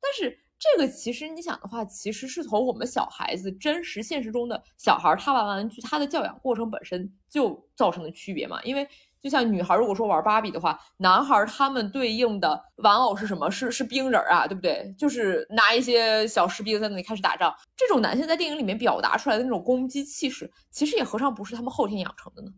[0.00, 0.41] 但是。
[0.62, 8.62] 这个其实你想的话，其实是从我们小孩子真实现实中的小孩他玩玩具，他的教养过程本身就造成的区别嘛。
[8.62, 8.86] 因为
[9.20, 13.50] 就像女孩如果说玩芭比的话，男孩他们对应的玩偶是什么？
[13.50, 14.94] 是是冰人啊，对不对？
[14.96, 17.52] 就是拿一些小士兵在那里开始打仗。
[17.76, 22.52] 这种男性在电影里面表达出来的那种攻击气势，其实也何尝不是他们后天养成的呢？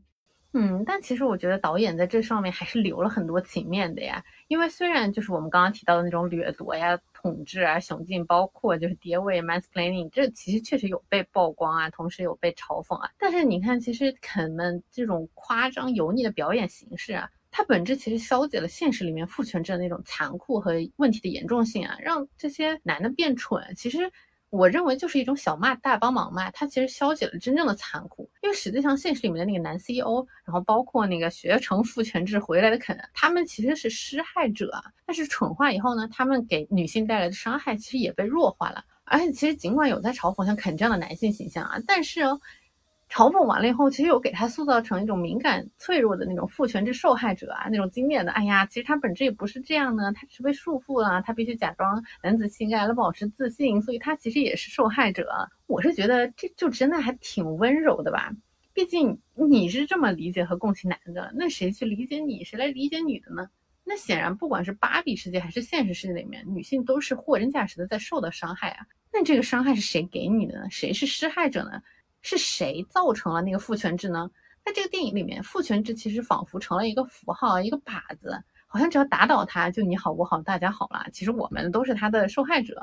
[0.57, 4.25] 嗯，但其实我觉得导演在这上面还是留了很多情面的呀。
[4.47, 13.11] 因为虽然就是我们刚刚提到的那种掠夺呀、统治啊、雄竞，包括就是爹位 mansplaining，这其实确实有被曝光啊，同时有被嘲讽啊。
[13.19, 23.61] 但是你看，其实肯们这种夸张油腻的表演形式啊，它本质其实消解了现实里面父权制的那种残酷和问题的严重性啊，让这些男的变蠢。
[23.77, 24.09] 其实。
[24.57, 28.31] 我认为就是一种小骂大帮忙嘛，它其实消解了真正的残酷。
[28.43, 38.85] 因为实际上现实里面的那个男 CEO，然后包括那个学成父权制回来的肯，他们其实是施害者啊，但是蠢化以后呢，他们给女性带来的伤害其实也被弱化了。
[39.05, 42.41] 而且其实尽管有在嘲讽像肯这样的男性形象啊，但是哦。
[43.15, 55.29] 嘲讽完了以后，其实有给他塑造成一种敏感、脆弱的那种父权制受害者啊，那种经典的，哎呀，其实他本质也不是这样的，他是被束缚了，他必须假装男子气概来保持自信，所以他其实也是受害者。
[55.69, 58.33] 我是觉得这就真的还挺温柔的吧，
[58.73, 63.49] 毕竟你是这么理解和共情男的，那谁去理解你，谁来理解女的呢？
[63.85, 68.85] 那显然，不管是芭比世界还是现实世界里面，女性都是货真价实的在受到伤害啊。
[69.13, 70.67] 那这个伤害是谁给你的呢？
[70.69, 71.81] 谁是施害者呢？
[72.25, 74.31] 是谁造成了那个父权制呢？
[74.65, 81.05] 在这个电影里面，父权制其实仿佛成了一个符号，一个靶子，好像只要打倒他，就你好我好大家好了。
[81.13, 82.83] 其实我们都是他的受害者。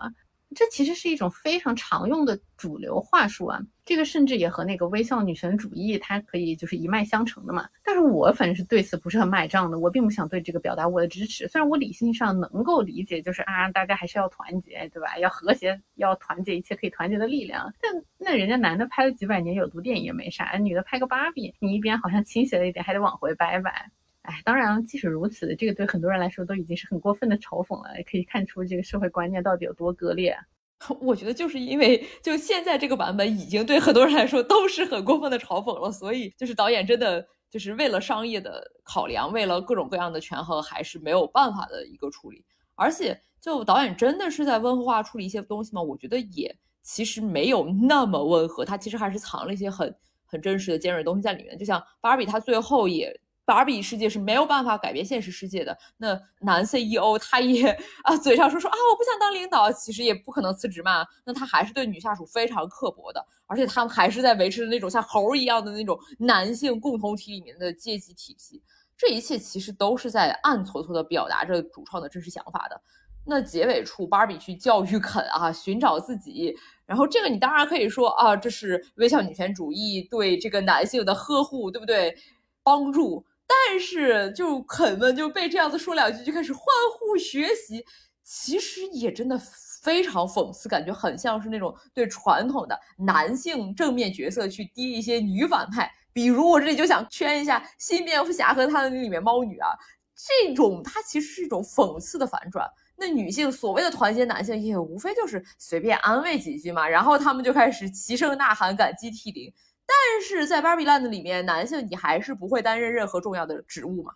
[0.53, 7.67] 这其实是一种非常常用的主流话术啊，这个甚至也和那个微笑女权主义它可以就是一脉相承的嘛。
[7.83, 11.47] 但是我反正是对此不是很买账的，我并不想对这个表达我的支持。
[11.47, 15.17] 虽然我理性上能够理解，就是啊，大家还是要团结，对吧？
[15.19, 17.73] 要和谐，要团结一切可以团结的力量。
[17.81, 23.89] 但那人家男的拍了几百年有毒电影也没啥，女的拍个芭比，你一边好像倾斜了一点，还得往回掰掰。
[24.23, 30.37] 哎，当然，即使如此，这个对很多人来说都已经是很过分的嘲讽了，也可以看出这个社会观念到底有多割裂。
[31.01, 42.43] 我觉得就是因为就现在这个版本已经对很多人来说都是很过分的嘲讽了，所以就是导演真的就是为了商业的考量，为了各种各样的权衡，还是没有办法的一个处理。
[42.75, 45.81] 而且，就导演真的是在温和化处理一些东西吗？
[45.81, 49.95] 我觉得也其实没有那么温和，他其实还是藏了一些很
[50.25, 51.57] 很真实的尖锐东西在里面。
[51.57, 53.19] 就像芭比，他最后也。
[53.45, 55.77] 芭比世界是没有办法改变现实世界的。
[55.97, 57.67] 那男 CEO 他也
[58.03, 61.05] 啊，嘴上说说啊，我不想当领导，其实也不可能辞职嘛。
[61.25, 68.61] 那他还是对女下属非常刻薄的，而且他们还是在维持着那种像猴一样的那种男性共同体里面的阶级体系。
[68.95, 72.79] 这一切其实都是在暗搓搓的表达着主创的真实想法的。
[73.25, 82.15] 那结尾处，芭比去教育肯啊，寻找自己，然后这个你当然可以说啊，这是微笑女权主义对这个男性的呵护，对不对？
[82.63, 83.25] 帮助。
[83.51, 86.63] 但是就肯们就被这样子说两句就开始欢
[86.97, 87.85] 呼学习，
[88.23, 89.37] 其实也真的
[89.83, 99.69] 非常讽刺，感觉很像是那种对传统的男性正面角色去滴一些女反派，比如我这里就想圈一下新蝙蝠侠和他的那里面猫女啊，
[100.15, 102.65] 这种它其实是一种讽刺的反转。
[102.97, 109.51] 那女性所谓的团结男性也无非就是随便安慰几句嘛，然后他们就开始齐声呐喊感激涕零。
[109.91, 114.13] 但是在芭比 land 里面，男性你还是不会担任任何重要的职务嘛？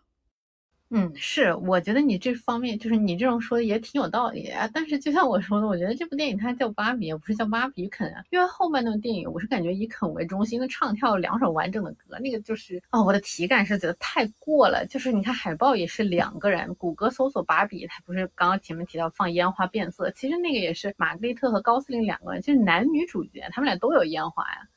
[0.91, 4.53] 嗯，是，我觉得你这方面就是你这种说的也挺有道理。
[4.71, 8.23] 但是就像我说的，我觉得这部电影它叫芭比，不是叫芭比肯啊。
[8.29, 14.85] 因为后半段电影，我是感觉以肯为中心的唱跳两首完整的歌，那个就是啊，我的体感是觉得太过了。
[14.87, 24.67] 就是你看海报也是两个人，谷歌搜索芭比，它不是刚刚前面提到放烟花变色，其实那个也是玛格丽特和高司令两个人，就是男女主角，他们俩都有烟花呀。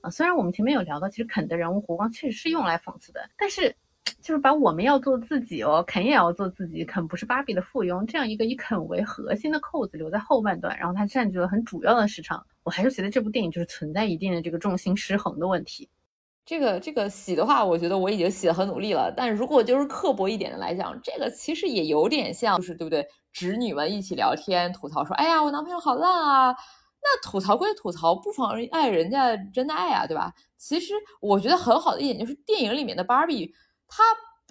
[0.00, 3.74] 啊虽然我们前面有聊到，其实肯的人物弧光确实是用来讽刺的，但是
[4.20, 15.88] 就是把我们要做自己哦，肯也要做自己，肯不是芭比的附庸，这样一个以肯为核心的扣子留在后半段，然后它占据了很主要的市场，我还是觉得这部电影就是存在一定的这个重心失衡的问题。
[16.44, 23.06] 这个这个洗的话，我觉得我已经洗的很努力了，但如果就是刻薄一点的来讲，这个其实也有点像，就是对不对？
[23.30, 26.56] 侄女们一起聊天吐槽说，哎呀，我男朋友好烂啊。
[27.02, 30.32] 那吐槽归吐槽，不妨碍人家真的爱啊，对吧？
[30.56, 33.54] 其实我觉得很好的一点就是，电影里面的芭比，
[33.86, 34.02] 她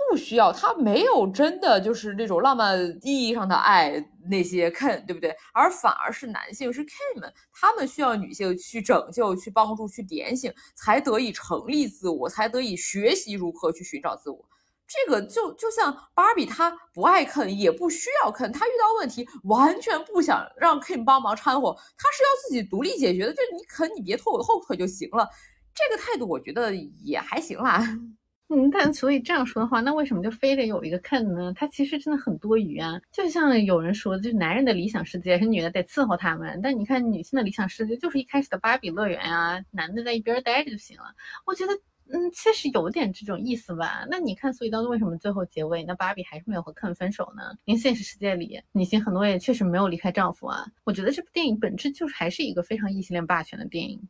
[0.10, 3.94] 不需要，她没有真的就是那种浪漫意义上的爱
[4.30, 5.36] 那些 Ken，对不对？
[5.54, 14.46] 而反而是男性是 k 们，他们需要女性去拯救、去帮助、去点醒，才得以成立自我，才得以学习如何去寻找自我。
[14.88, 23.34] 这个就就像芭比，她不爱肯，也不需要肯，她遇到问题完全不想让 Ken 帮忙掺和，她是要自己独立解决的。
[23.34, 25.28] 就你肯，你别拖我的后腿就行了。
[25.76, 26.74] 这个态度我觉得
[27.04, 27.84] 也还行啦。
[28.50, 31.52] 嗯，但所以这样说的话，那为什么就非得有一个 Ken 呢？
[31.54, 32.94] 他其实真的很多余啊。
[33.12, 41.14] 就像有人说，就是男人的理想世界是女的得伺候他们，但你看女性的理想世界就是一开始的芭比乐园啊，男的在一边待着就行了。
[41.46, 41.74] 我觉得，
[42.10, 44.06] 嗯，确实有点这种意思吧。
[44.10, 47.44] 那你看，所以到底为什么最后结尾，那芭比还是没有和 Ken 分手呢？
[47.66, 50.66] 因为现实世界里，女性很多也确实没有离开丈夫啊。
[50.84, 54.02] 我觉得这部电影本质就是还是一个非常异性恋霸权的电影。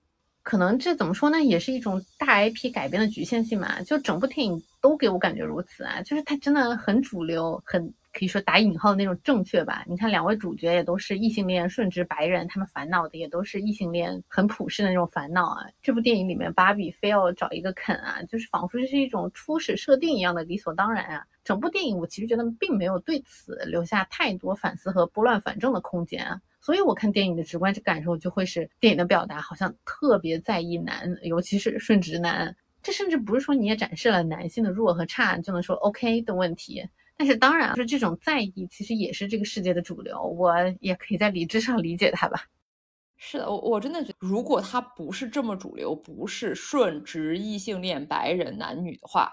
[0.43, 3.81] 可能这怎么说呢，也是一种大 IP 改编的局限性嘛。
[3.81, 9.86] 就整部电影都给我感觉如此啊，就是它真的很主流，很可以说打引号的那种正确吧。
[9.88, 15.68] 你看两位主角也都是异性恋，顺直白人，他们烦恼的也都是异性恋，很普世的那种烦恼啊。
[15.84, 21.24] 这部电影里面，芭比非要找一个肯啊，就是仿佛这是一种初始设定一样的理所当然啊。
[21.43, 26.41] 整部电影我其实觉得并没有对此留下太多反思和拨乱反正的空间啊。
[26.59, 32.55] 所以我看电影的直观感受就会是电影的表达好像特别在意男，尤其是顺直男。
[32.82, 36.84] 这甚至不是说你也展示了男性的弱和差就能说 OK 的问题。
[37.18, 42.45] 但是当然，就是这种在意其实也是这个世界的主流，我也可以在理智上理解他吧。
[43.18, 49.32] 是的，我我真的觉得，如果他不是这么主流，不是顺直异性恋白人男女的话。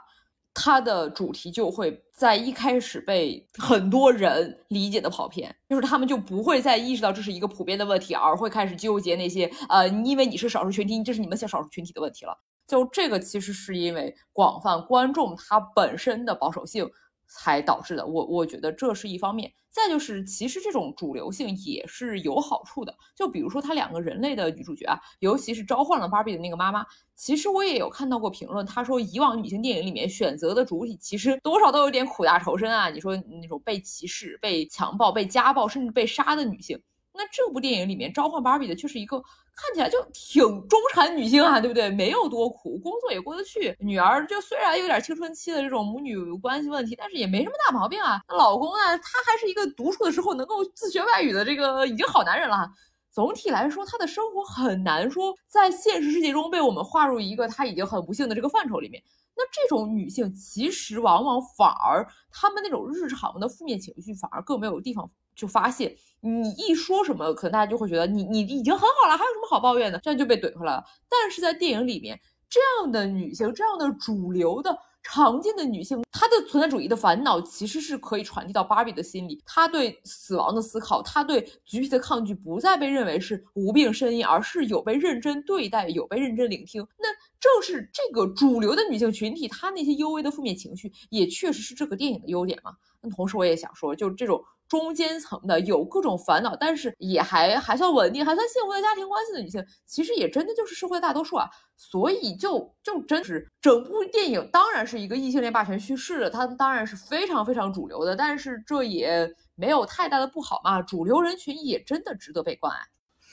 [0.57, 12.39] 它的主题就会在一开始被很多人理解的跑偏，就是他们就不会再意识到这是一个普遍的问题，而会开始纠结那些呃，因为你是少数群体，这是你们小少数群体的问题了。
[12.69, 16.89] 就这个其实是因为广泛观众他本身的保守性。
[17.27, 19.53] 才导致的，我我觉得这是一方面。
[19.71, 22.97] 再就是，其实这种主流性也是有好处的。
[23.17, 32.89] 就比如说，他两个人类的女主角啊，尤其是召唤了芭比的那个妈妈，其实我也有看到过评论，他说以往女性电影里面选择的主体，其实多少都有点苦大仇深啊。
[32.89, 36.81] 你说那种被歧视、被强暴、被家暴，甚至被杀的女性。
[37.17, 39.23] 那这部电影里面召唤芭比的却是一个
[39.55, 41.89] 看起来就挺中产女性啊，对不对？
[41.89, 43.73] 没有多苦，工作也过得去。
[43.79, 48.21] 女儿就虽然有点青春期的这种母女关系问题，但是也没什么大毛病啊。
[48.29, 52.69] 老公呢，他还是一个独处的时候能够自学外语的这个已经好男人了。
[53.13, 59.01] 总体来说，他的生活很难说在现实世界中被我们划入一个他已经很不幸的这个范畴里面。
[59.37, 65.09] 那这种女性其实往往反而她们那种日常的负面情绪反而更没有地方。
[65.37, 69.99] 就发泄你一说什么，可能大家就会觉得你你已经很好了，还有什么好抱怨的？
[69.99, 70.83] 这样就被怼回来了。
[71.07, 72.19] 但是在电影里面，
[72.49, 79.39] 这样的女性，这样的主流的常见的女性，她的存在主义的烦恼其实是可以传递到芭比的心里。
[79.45, 86.81] 她对死亡的思考，她对橘皮的抗拒，不再被认为是无病呻吟，而是有被认真对待，有被认真聆听。
[86.99, 87.09] 那
[87.39, 92.73] 正是这个主流的女性群体，她那些幽微的负面情绪，也确实是这个电影的优点嘛。
[93.03, 94.43] 那同时，我也想说，就这种。
[94.69, 101.49] 中间层的有各种烦恼，但是也还还算稳定、还算幸福的家庭关系的女性，其实也真的就是社会大多数啊。
[101.77, 110.81] 所以就就真是整部电影当然是一个异性恋霸权叙事，它当然是非常非常主流的，但是这也没有太大的不好嘛。
[110.81, 112.79] 主流人群也真的值得被关爱。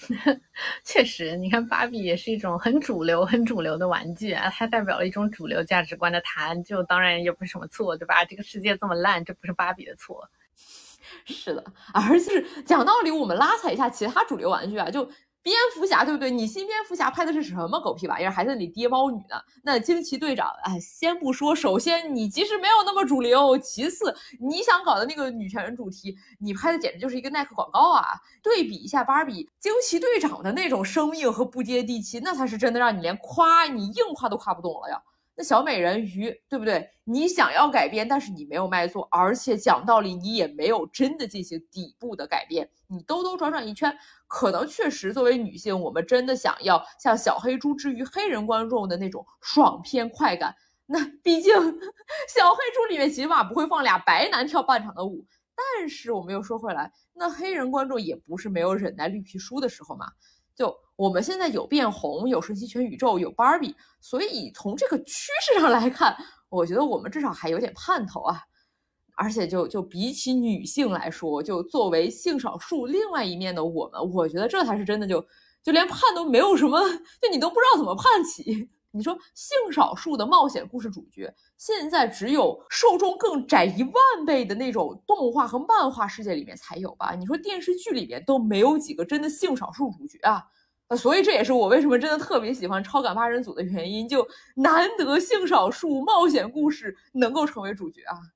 [0.84, 8.26] 确实，你看芭比也是一种很主流、很主流的玩具啊，它代表了一种主流价值观的谈，就当然也不是什么错，对吧？
[8.26, 10.28] 这个世界这么烂，这不是芭比的错。
[11.26, 15.08] 是的， 而是讲道理，我们拉踩一下其他主流玩具啊，就
[15.44, 16.30] 蝙蝠侠，对不对？
[16.30, 19.42] 你新蝙蝠侠拍的是什么狗屁玩意儿，还在那里爹猫女呢？
[19.64, 28.06] 那惊奇队长，哎，先不说，首先你其实没有那么主流，其次你想搞的那个女权主题，你拍的简直就是一个耐克广告啊！
[28.44, 35.02] 对比一下芭比，惊奇队长的那种生命和不接地气，那才是真的让你连夸你硬夸都夸不动了呀。
[35.44, 36.90] 小美人鱼，对不对？
[37.04, 42.70] 你想要改变，但是你没有卖座，而且讲道理，你也没有真的进行底部的改变。
[42.88, 43.96] 你兜兜转转一圈，
[44.28, 50.56] 可能确实作为女性，我们真的想要像小黑猪之于黑人观众的那种爽片快感。
[50.86, 55.26] 那毕竟小黑猪里面起码不会放俩白男跳半场的舞。
[55.56, 60.08] 但是我们又说回来，那黑人观众也不是没有忍耐绿皮书的时候嘛。
[60.54, 66.16] 就我们现在有变红，有瞬息全宇宙，有芭比，所以从这个趋势上来看，
[66.48, 68.40] 我觉得我们至少还有点盼头啊。
[69.16, 75.20] 而且就就比起女性来说，就作为性少数另外一面的我们，我觉得这才是真的，就
[75.64, 76.80] 就连盼都没有什么，
[77.20, 78.70] 就你都不知道怎么盼起。
[78.94, 83.94] 你说性少数的冒险故事主角，现在只有受众更窄一万
[84.24, 87.16] 倍的那种动画和漫画世界里面才有吧？
[87.16, 90.44] 你说电视剧里面都没有几个真的性少数主角啊，
[90.96, 98.18] 所以这也是我为什么真的特别喜欢超感八人组的原因，就难得性少数冒险故事能够成为主角啊。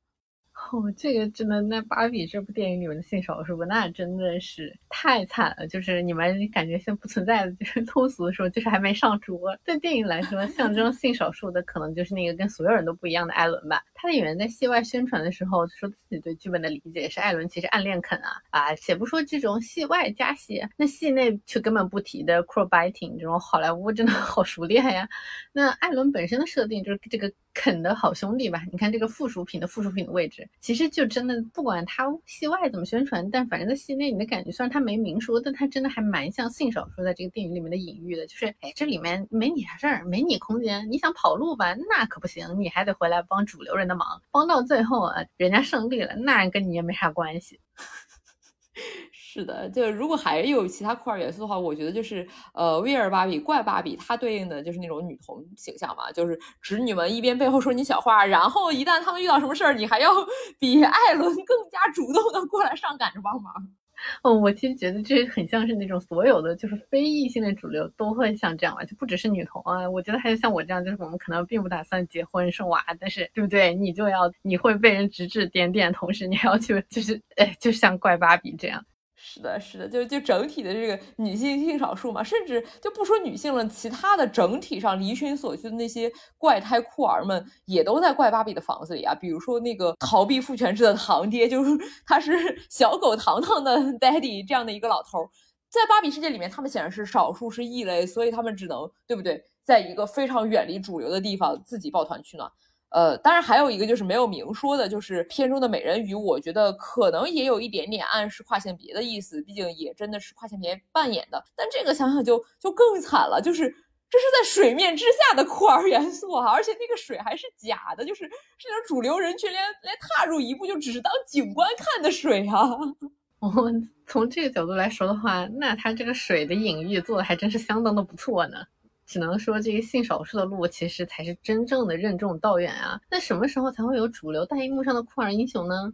[0.72, 5.68] 哦，这个真的，那芭比这部电影里面的性少数，那真的是太惨了。
[5.68, 9.38] 就是你们感觉像不存在的，就是通俗的说，就是还没上桌。
[9.66, 13.82] 对电影来说，象征性少数的可能就是那个跟所有人都不一样的艾伦吧。
[14.12, 25.08] 演员在戏外宣传的时候说自己对剧本的理解是艾伦其实暗恋肯啊啊，且不说这种戏外加戏，那戏内却根本不提的 crow biting 这种好莱坞真的 好熟练呀。
[25.52, 28.62] 那艾伦本身的设定就是这个肯的好兄弟吧？
[28.72, 30.48] 你看这个附属品的附属品的位置。
[30.60, 47.60] 其实就真的不管他戏外怎么宣传，但反正在戏内你的感觉，虽然他没明说，但他真的还蛮像性少数在这个电影里面的隐喻的，就是哎这里面没你啥事儿，没你空间，你想跑路吧，那可不行，你还得回来帮主流人的忙，帮到最后啊，人家胜利了，那跟你也没啥关系。
[49.12, 60.12] 是的，就如果还有其他酷儿元素的话，我觉得就是呃，威尔芭比、怪芭比，它对应的就是那种女同形象嘛，就是侄女们一边背后说你小话，然后一旦他们遇到什么事儿，你还要
[60.60, 63.54] 比艾伦更加主动的过来上赶着帮忙。
[64.24, 73.74] 哦，我其实觉得这很像是那种所有的就是非异性的主流都会像这样吧，就不只是女同啊，我觉得还有像我这样，就是我们可能并不打算结婚生娃，但是对不对？
[73.74, 78.84] 你就要你会被人指指点点，同时你还要去就是哎，就像怪芭比这样。
[79.28, 89.16] 是的，是的，就就整体的这个女性性少数嘛，甚至就不说女性了，其他的整体上离群所居的那些怪胎酷儿们，也都在怪芭比的房子里啊。
[89.16, 91.72] 比如说那个逃避父权制的堂爹，就是
[92.06, 92.32] 他是
[92.70, 95.28] 小狗糖糖的 daddy 这样的一个老头，
[95.72, 102.50] 在芭比世界里面，他们显然是少数，是异类，所以他们只能对不对，在一个非常远离主流的地方自己抱团取暖。
[102.96, 111.44] 呃，当然还有一个就是没有明说的，就是片中的美人鱼，我觉得可能也有一点点暗示跨性别的意思，毕竟也真的是跨性别扮演的。
[111.58, 113.64] 但这个想想就就更惨了，就是
[114.10, 122.64] 这是在水面之下的酷儿元素啊，而且那个水还是假的，就是是那种主流人群连连踏入一步就只是当景观看的水啊。
[123.40, 123.70] 我
[124.08, 128.66] 从这个角度来说的话，那它这个水的隐喻做的还真是相当的不错呢。
[129.06, 133.00] 只能说这个性少数的路其实才是真正的任重道远啊！
[133.10, 135.94] 那什么时候才会有主流大荧幕上的酷儿英雄呢？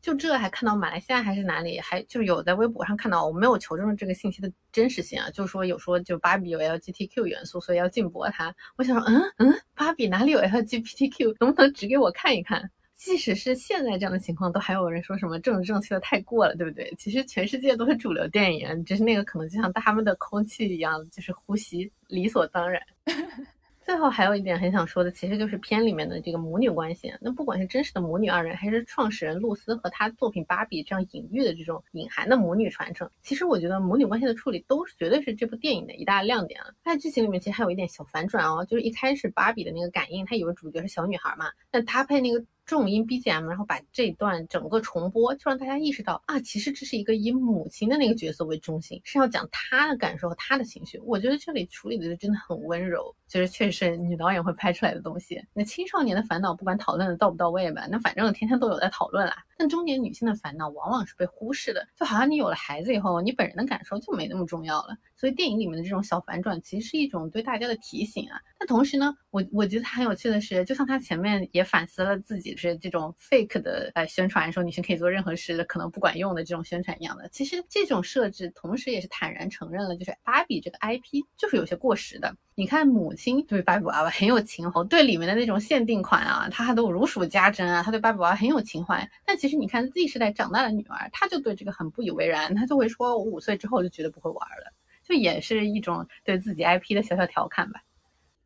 [0.00, 8.52] 就这还看到马来西亚还是哪里，还就有在微博上看到，我没有求证这个信息的真实性啊，就说有说就芭比有 LGBTQ 元素，所以要禁播它。
[8.76, 11.36] 我想说，嗯嗯，芭比哪里有 LGBTQ？
[11.38, 12.68] 能不能指给我看一看？
[13.04, 16.94] 即使是现在这样的情况，都还有人说什么政治正确的太过了，对不对？
[16.96, 22.80] 其实全世界都是主流电影，只是那个可能就像他们的空气一样，就是呼吸理所当然。
[23.84, 27.12] 最后还有一点很想说的，其实就是片里面的这个母女关系。
[27.20, 36.68] 那不管是真实的母女二人，还是创始人露丝和她作品芭比这样隐喻的这种隐含的母女传承，其实我觉得母女关系的处理都是绝对是这部电影的一大亮点啊。
[36.84, 42.42] 在剧情里面其实还有一点小反转哦，就是一开始芭比的那个感应，她以为主角是小女孩嘛，但搭配那个。
[42.64, 50.98] 重音 BGM，然后把这段整个重播，就让大家意识到啊，其实这是一个以母亲的那个角色为中心，是要讲她的感受和、她的情绪。
[51.00, 55.42] 我觉得这里处理的就真的很温柔，就是确实是女导演会拍出来的东西。
[55.52, 59.36] 那青少年的烦恼，不管讨论的到不到位吧，那反正天天都有在讨论啦。
[59.58, 64.96] 但中年女性的烦恼往往是被忽视的，就好像你有了孩子以后，你本人的感受就没那么重要了。
[65.16, 68.40] 所以电影里面的这种小反转，其实是一种对大家的提醒啊。
[68.58, 77.28] 但同时呢，我我觉得很有趣的是，就像他前面也反思了自己就是这种 fake 的呃宣传，说女性可以做任何事，可能不管用的这种宣传一样的。
[77.30, 82.34] 其实这种设置，同时也是坦然承认了，就是芭比这个 IP 就是有些过时的。
[82.54, 89.08] 你看，母亲对芭比娃娃很有情怀，对里面的那种限定款啊，她都如数家珍啊，她对芭比娃娃很有情怀。
[89.24, 94.72] 但其实你看 Z 时代长大的女儿，她就对这个很不以为然，她就会说：“我五岁之后就绝对不会玩了。”
[95.02, 97.82] 就也是一种对自己 IP 的小小调侃吧。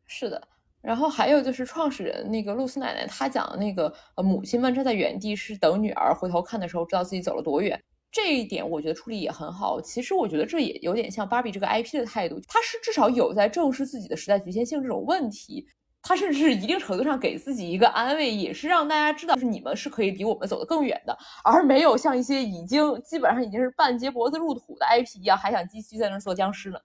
[0.07, 0.47] 是的，
[0.81, 7.81] 然后还有就是创始人那个露丝奶奶，她讲的那个呃，母亲们站在原地是等女儿回头看的时候，知道自己走了多远。
[8.09, 9.81] 这一点我觉得处理也很好。
[9.81, 15.67] 其实我觉得这也有点像芭比这个 IP 的态度，它是至少有在正视自己的时代局限性这种问题，
[16.01, 26.79] 它甚至是一定程度上给自己一个安慰，也是让大家知道，就是你们是可以比我们走得更远的，而没有像一些已经基本上已经是半截脖子入土的 IP 一样，还想继续在那做僵尸呢。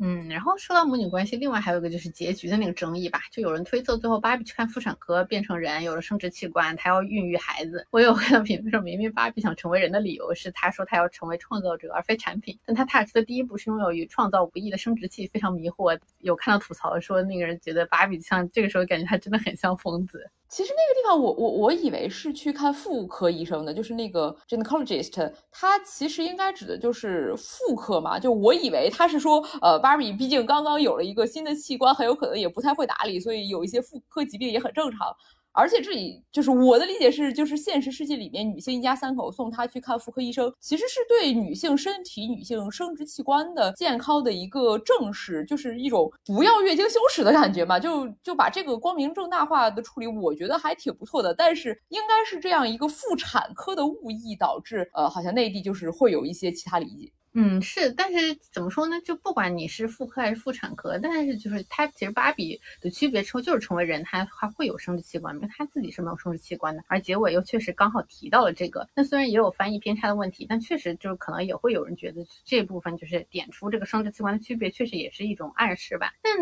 [0.00, 7.84] 嗯，然后说到母女关系，另外还有一个就是结局的那个争议吧，就有人推测最后芭比去看妇产科变成人，有了生殖器官，她要孕育孩子。
[7.90, 15.98] 我有看到 评论说，明明芭比想成为人的理由是她说她要成为创造者而非产品，但她踏出的第一步是拥有与创造无异的生殖器，非常迷惑。
[16.20, 20.30] 有看到吐槽说那个人觉得芭比像这个时候感觉她真的很像疯子。
[20.48, 28.18] 其实那个地方，我我我以为是去看妇科医生的，就是那个 gynecologist，他其实应该指的就是妇科嘛。
[28.18, 35.14] 就我以为他是说，呃，，Barbie 毕竟刚刚有了一个新的器官，很有可能也不太会打理，所以有一些妇科疾病也很正常。
[35.58, 47.76] 而且这里就是我的理解是，就是现实世界里面女性一家三口送她去看妇科医生，其实是对女性身体、女性生殖器官的健康的一个正视，就是一种不要月经羞耻的感觉嘛。
[47.76, 51.34] 就就把这个光明正大化的处理，我觉得还挺不错的。
[51.34, 57.12] 但是应该是这样一个妇产科的误译导致，呃，好像内地就是会有一些其他理解。
[57.40, 59.00] 嗯，是，但是怎么说呢？
[59.02, 66.82] 就不管你是妇科还是妇产科，但是就是它其实芭比的区别成就是成为人，它还会有生殖器官，因为它自己是没有生殖器官的。
[66.88, 76.12] 而结尾又确实刚好提到了这个，那虽然也有翻译偏差的问题，但确实就是可能也会有人觉得这部分就是点出这个生殖器官的区别，确实也是一种暗示吧。
[76.20, 76.36] 但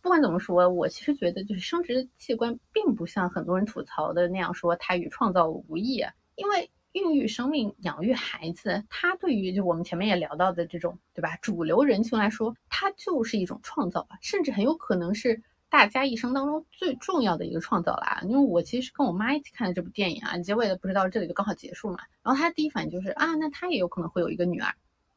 [0.00, 6.04] 不管怎么说，我其实觉得就是生殖器官并不像很多人吐槽的那样说它与创造无异，
[6.36, 6.70] 因为。
[6.96, 11.36] 孕育生命、养育孩子，它对于就我们前面也聊到的这种，对吧？
[11.42, 18.22] 主流人群来说，它就是一种创造吧，甚至很有可能是大家一生当中最重要的一个创造啦。
[18.22, 21.98] 因为我其实跟我妈一起看的这部电影啊，结尾的不是到这里就刚好结束嘛。
[22.22, 24.74] 然后她第一反应就是啊，那她也有可能会有一个女儿。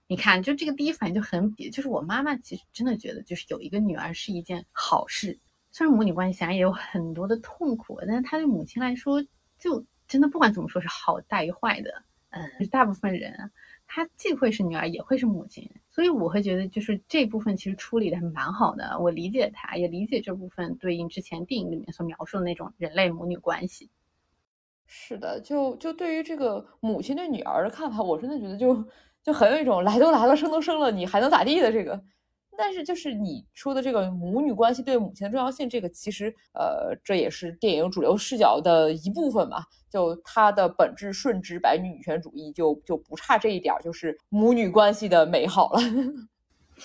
[0.08, 5.40] 你看，就这个第一反应就很比，就是我妈妈其实真的觉得，就是有一个女儿是一件好事。
[5.72, 9.24] 虽然母女关系啊也有很多的痛苦，但是她对母亲来说
[9.58, 9.86] 就。
[10.10, 12.04] 真的不管怎么说，是好大于坏的。
[12.32, 13.50] 嗯，大部分人啊，
[13.88, 19.00] 她既会是女儿，也会是母亲，所以我会觉得，就是这部分其实处理的还蛮好的。
[19.00, 23.90] 我理解他，也理解这部分对应之前电影里面所描述的那种人类母女关系。
[24.86, 28.86] 是的，就就对于这个母亲对女儿的看法，我真的觉得就
[29.24, 32.00] 就很有一种来都来了，生都生了，你还能咋地的这个。
[32.62, 39.64] 但是，就是你说的这个母女关系对母亲的重要性，这个其实，呃，这也是电影主流视角的一部分嘛。
[39.90, 45.80] 就它的本质顺直白女女权主义，就就不差这一点儿，就是母女关系的美好了。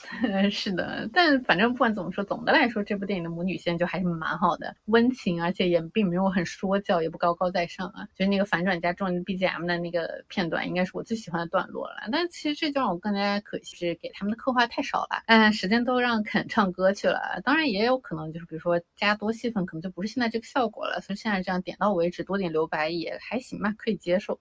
[0.51, 8.07] 是的，但反正不管怎么说，总的来说，这部电影的母女线就还是蛮好的，温情，而且也并没有很说教，也不高高在上啊。
[8.17, 12.09] 就是那个反转加重 BGM 的那个片段，应该是我最喜欢的段落了。
[12.11, 15.23] 但其实这就让我更加可惜，是给他们的刻画太少了。
[15.27, 21.01] 嗯，时间都让肯唱歌去了，当然也有可能就是比如说加多戏份，可能就不是现在这个效果了。
[21.01, 24.39] 所以现在这样点到为止，多点留白也还行吧，可以接受。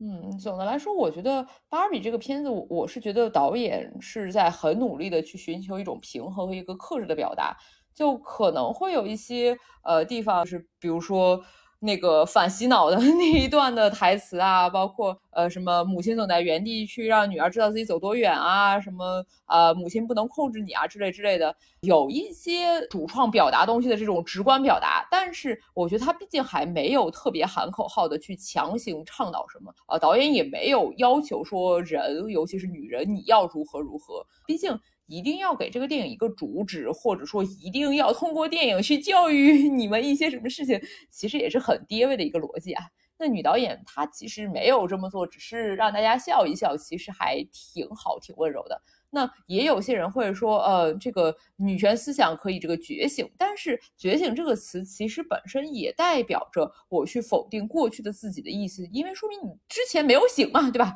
[0.00, 7.56] 嗯，总的来说，我觉得《芭比》这个片子，我我是觉得导演是在很努力的去寻求一种平衡和一个克制的表达，
[7.94, 11.42] 就可能会有一些呃地方就是，比如说。
[11.80, 34.78] 那个反洗脑的 那一段的台词啊，包括呃什么母亲总在原地去让女儿知道自己走多远啊，什么呃母亲不能控制你啊之类之类的，有一些主创表达东西的这种直观表达，但是我觉得他毕竟还没有特别喊口号的去强行倡导什么，呃导演也没有要求说人，尤其是女人你要如何如何，毕竟。
[35.06, 40.80] 一定要给这个电影一个主旨，或者说一定要通过电影去教育 你们一些什么事情，
[41.10, 42.84] 其实也是很爹味的一个逻辑啊。
[43.18, 48.78] 那女导演她其实没有这么做，只是让大家笑一笑，其实还挺好、挺温柔的。
[49.08, 60.94] 那也有些人会说，呃，这个女权思想可以这个觉醒，但是觉醒这个词其实本身也代表着我去否定过去的自己的意思，因为说明你之前没有醒嘛，对吧？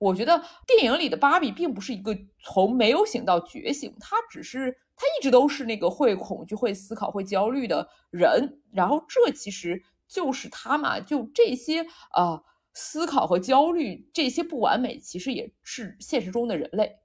[0.00, 8.62] 我觉得电影里的芭比并不是一个从没有醒到觉醒，她只是她一直都是那个会恐惧、会思考、会焦虑的人。
[8.72, 12.42] 然后这其实就是她嘛，就这些啊
[12.72, 16.96] 思考和焦虑，这些不完美，其实也是现实中的人类。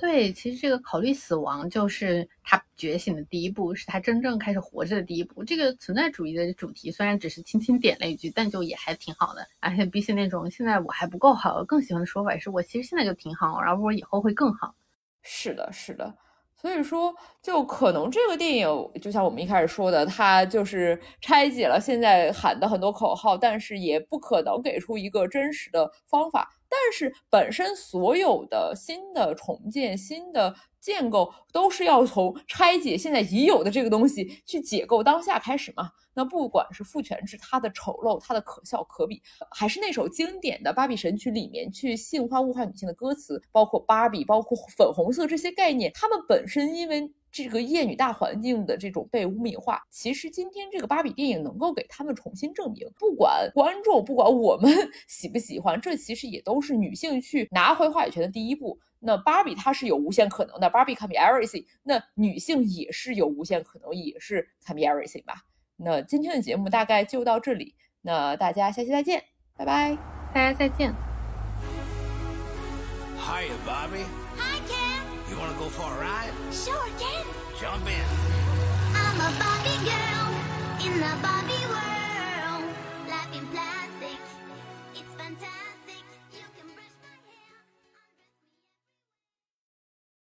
[0.00, 5.44] 对，其实这个考虑死亡就是他觉醒的第一步，是他真正开始活着的第一步。
[5.44, 9.46] 这个存在主义的主题虽然只是轻轻点了一句，但就也还挺好的。
[9.60, 14.74] 而且比起那种现在我还不够好，更喜欢的说法是我其实现在就挺好，然后我以后会更好。
[15.22, 16.14] 是的，是的。
[16.56, 18.68] 所以说，就可能这个电影
[19.02, 26.56] 就像我们一开始说的，它就是拆解了现在喊的很多口号，但是也不可能给出一个真实的方法。
[26.70, 35.90] 但是本身所有的新的重建、新的建构，都是要从拆解现在已有的这个东西去解构当下开始嘛？
[36.14, 47.12] 那不管是父权制，它的丑陋、它的可笑可比，还是那首经典的《芭比神曲》里面去性化物化女性的歌词，包括芭比、包括粉红色这些概念，它们本身因为。
[47.32, 54.72] 这个厌女大环境的这种被污名化，其实今天这个芭比电影能够给他们重新证明，不管观众，不管我们
[55.06, 58.78] 喜不喜欢，这其实也都是女性去拿回话语权的第一步。
[58.98, 65.34] 那芭比她是有无限可能的，芭比 can be everything，那女性也是有无限可能，也是 can be everything 吧。
[65.76, 69.24] 那今天的节目大概就到这里，那大家下期再见，
[69.56, 69.96] 拜拜，
[70.34, 70.92] 大家再见。
[73.16, 74.04] Hiya, Bobby.
[74.36, 75.04] Hi, Ken.
[75.30, 76.32] You want to go for a ride?
[76.50, 77.19] Sure, Ken.
[77.60, 77.92] Jump in.
[78.94, 80.28] I'm a Barbie girl
[80.86, 81.39] in the Barbie